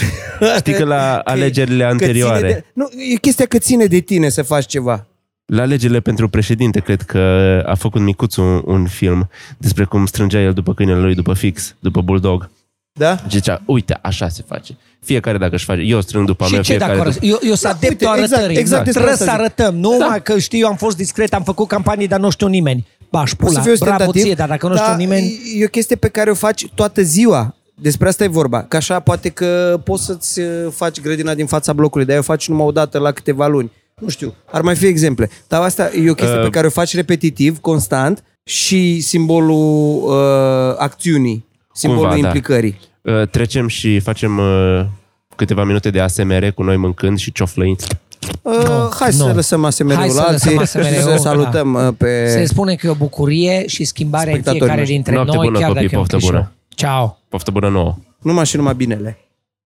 Știi 0.58 0.72
că 0.72 0.84
la 0.84 1.16
alegerile 1.24 1.84
anterioare- 1.84 2.38
ține 2.48 2.52
de, 2.52 2.64
nu, 2.74 2.88
e 3.12 3.16
chestia 3.16 3.46
că 3.46 3.58
ține 3.58 3.84
de 3.84 3.98
tine 3.98 4.28
să 4.28 4.42
faci 4.42 4.66
ceva. 4.66 5.06
La 5.46 5.62
alegerile 5.62 6.00
pentru 6.00 6.28
președinte, 6.28 6.80
cred 6.80 7.02
că 7.02 7.18
a 7.66 7.74
făcut 7.74 8.00
Micuțu 8.00 8.42
un, 8.42 8.62
un 8.64 8.86
film 8.86 9.28
despre 9.58 9.84
cum 9.84 10.06
strângea 10.06 10.40
el 10.40 10.52
după 10.52 10.74
câinele 10.74 11.00
lui, 11.00 11.14
după 11.14 11.34
fix, 11.34 11.74
după 11.80 12.00
bulldog. 12.00 12.50
Da? 12.92 13.16
Și 13.16 13.24
zicea, 13.28 13.62
uite, 13.66 13.98
așa 14.02 14.28
se 14.28 14.44
face. 14.46 14.76
Fiecare 15.04 15.38
dacă 15.38 15.54
își 15.54 15.64
face, 15.64 15.80
eu 15.80 16.00
strâng 16.00 16.26
după 16.26 16.44
a 16.44 16.46
Și 16.46 16.52
mea, 16.52 16.62
ce 16.62 16.76
dacă 16.76 16.84
fiecare 16.84 17.08
arăți? 17.08 17.20
după... 17.20 17.32
Eu, 17.44 17.48
eu 17.50 17.54
sunt 17.54 17.72
Da, 17.72 17.78
adeptul 17.78 18.06
uite, 18.08 18.20
exact, 18.20 18.32
arătării. 18.32 18.58
exact 18.58 18.84
despre 18.84 19.02
Trebuie 19.02 19.26
să 19.26 19.30
asta 19.30 19.44
zic. 19.44 19.54
arătăm. 19.56 19.80
Nu 19.80 19.96
Da. 19.98 20.06
mai 20.06 20.22
că 20.22 20.38
știu, 20.38 20.58
eu 20.58 20.66
am 20.66 20.76
fost 20.76 20.96
discret, 20.96 21.34
am 21.34 21.42
făcut 21.42 21.68
campanii, 21.68 22.06
dar 22.06 22.20
nu 22.20 22.30
știu 22.30 22.46
nimeni. 22.46 22.86
Baș, 23.10 23.32
Poți 23.34 23.36
pula, 23.52 23.62
să 23.62 23.68
fii 23.68 23.78
bravo 23.78 23.94
ostentativ, 23.94 24.22
ție, 24.22 24.34
dar 24.34 24.48
dacă 24.48 24.68
nu 24.68 24.74
dar 24.74 24.84
știu 24.84 24.96
nimeni... 24.96 25.40
E 25.58 25.64
o 25.64 25.68
chestie 25.68 25.96
pe 25.96 26.08
care 26.08 26.30
o 26.30 26.34
faci 26.34 26.66
toată 26.74 27.02
ziua. 27.02 27.54
Despre 27.74 28.08
asta 28.08 28.24
e 28.24 28.28
vorba. 28.28 28.62
Că 28.62 28.76
așa 28.76 29.00
poate 29.00 29.28
că 29.28 29.80
poți 29.84 30.04
să-ți 30.04 30.40
uh, 30.40 30.46
faci 30.70 31.00
grădina 31.00 31.34
din 31.34 31.46
fața 31.46 31.72
blocului, 31.72 32.06
dar 32.06 32.18
o 32.18 32.22
faci 32.22 32.48
numai 32.48 32.66
o 32.66 32.70
dată 32.72 32.98
la 32.98 33.10
câteva 33.12 33.46
luni. 33.46 33.70
Nu 34.00 34.08
știu, 34.08 34.34
ar 34.50 34.60
mai 34.62 34.74
fi 34.76 34.86
exemple. 34.86 35.30
Dar 35.48 35.62
asta 35.62 35.90
e 36.04 36.10
o 36.10 36.14
chestie 36.14 36.36
Uh, 36.38 36.42
pe 36.44 36.50
care 36.50 36.66
o 36.66 36.70
faci 36.70 36.94
repetitiv, 36.94 37.58
constant 37.60 38.24
și 38.44 39.00
simbolul 39.00 40.02
uh, 40.02 40.74
acțiunii, 40.78 41.44
simbolul 41.74 42.02
Cumva, 42.08 42.20
da. 42.20 42.26
implicării. 42.26 42.78
Uh, 42.80 42.86
trecem 43.30 43.68
și 43.68 43.98
facem 44.00 44.38
uh, 44.38 44.84
câteva 45.36 45.64
minute 45.64 45.90
de 45.90 46.00
ASMR 46.00 46.50
cu 46.50 46.62
noi 46.62 46.76
mâncând 46.76 47.18
și 47.18 47.32
cioflăind. 47.32 47.82
Uh, 48.42 48.52
Nu, 48.64 48.90
hai 48.98 49.12
să 49.12 49.24
nu. 49.26 49.34
lăsăm 49.34 49.64
ASMR-ul 49.64 49.94
Hai 49.96 50.06
la 50.08 50.12
să 50.14 50.20
alții 50.28 50.54
lăsăm 50.54 50.82
și 50.82 50.88
ASMR-ul, 50.88 51.16
să 51.16 51.22
salutăm 51.22 51.72
da. 51.72 51.86
uh, 51.86 51.94
pe... 51.98 52.28
Se 52.28 52.44
spune 52.44 52.74
că 52.74 52.86
e 52.86 52.90
o 52.90 52.94
bucurie 52.94 53.66
și 53.66 53.84
schimbarea 53.84 54.32
în 54.34 54.42
Spectatorii 54.42 54.58
fiecare 54.58 54.78
noștri. 54.78 54.94
dintre 54.94 55.14
Noapte 55.14 55.36
noi, 55.36 55.46
bună, 55.46 55.58
chiar 55.58 55.68
copii, 55.68 55.82
dacă 55.82 55.94
e 55.94 55.98
un 55.98 56.02
poftă 56.02 56.16
clișeu. 56.16 56.34
bună. 56.34 56.52
Ciao. 56.68 57.18
Poftă 57.28 57.50
bună 57.50 57.68
nouă! 57.68 57.94
Numai 58.18 58.46
și 58.46 58.56
numai 58.56 58.74
binele. 58.74 59.18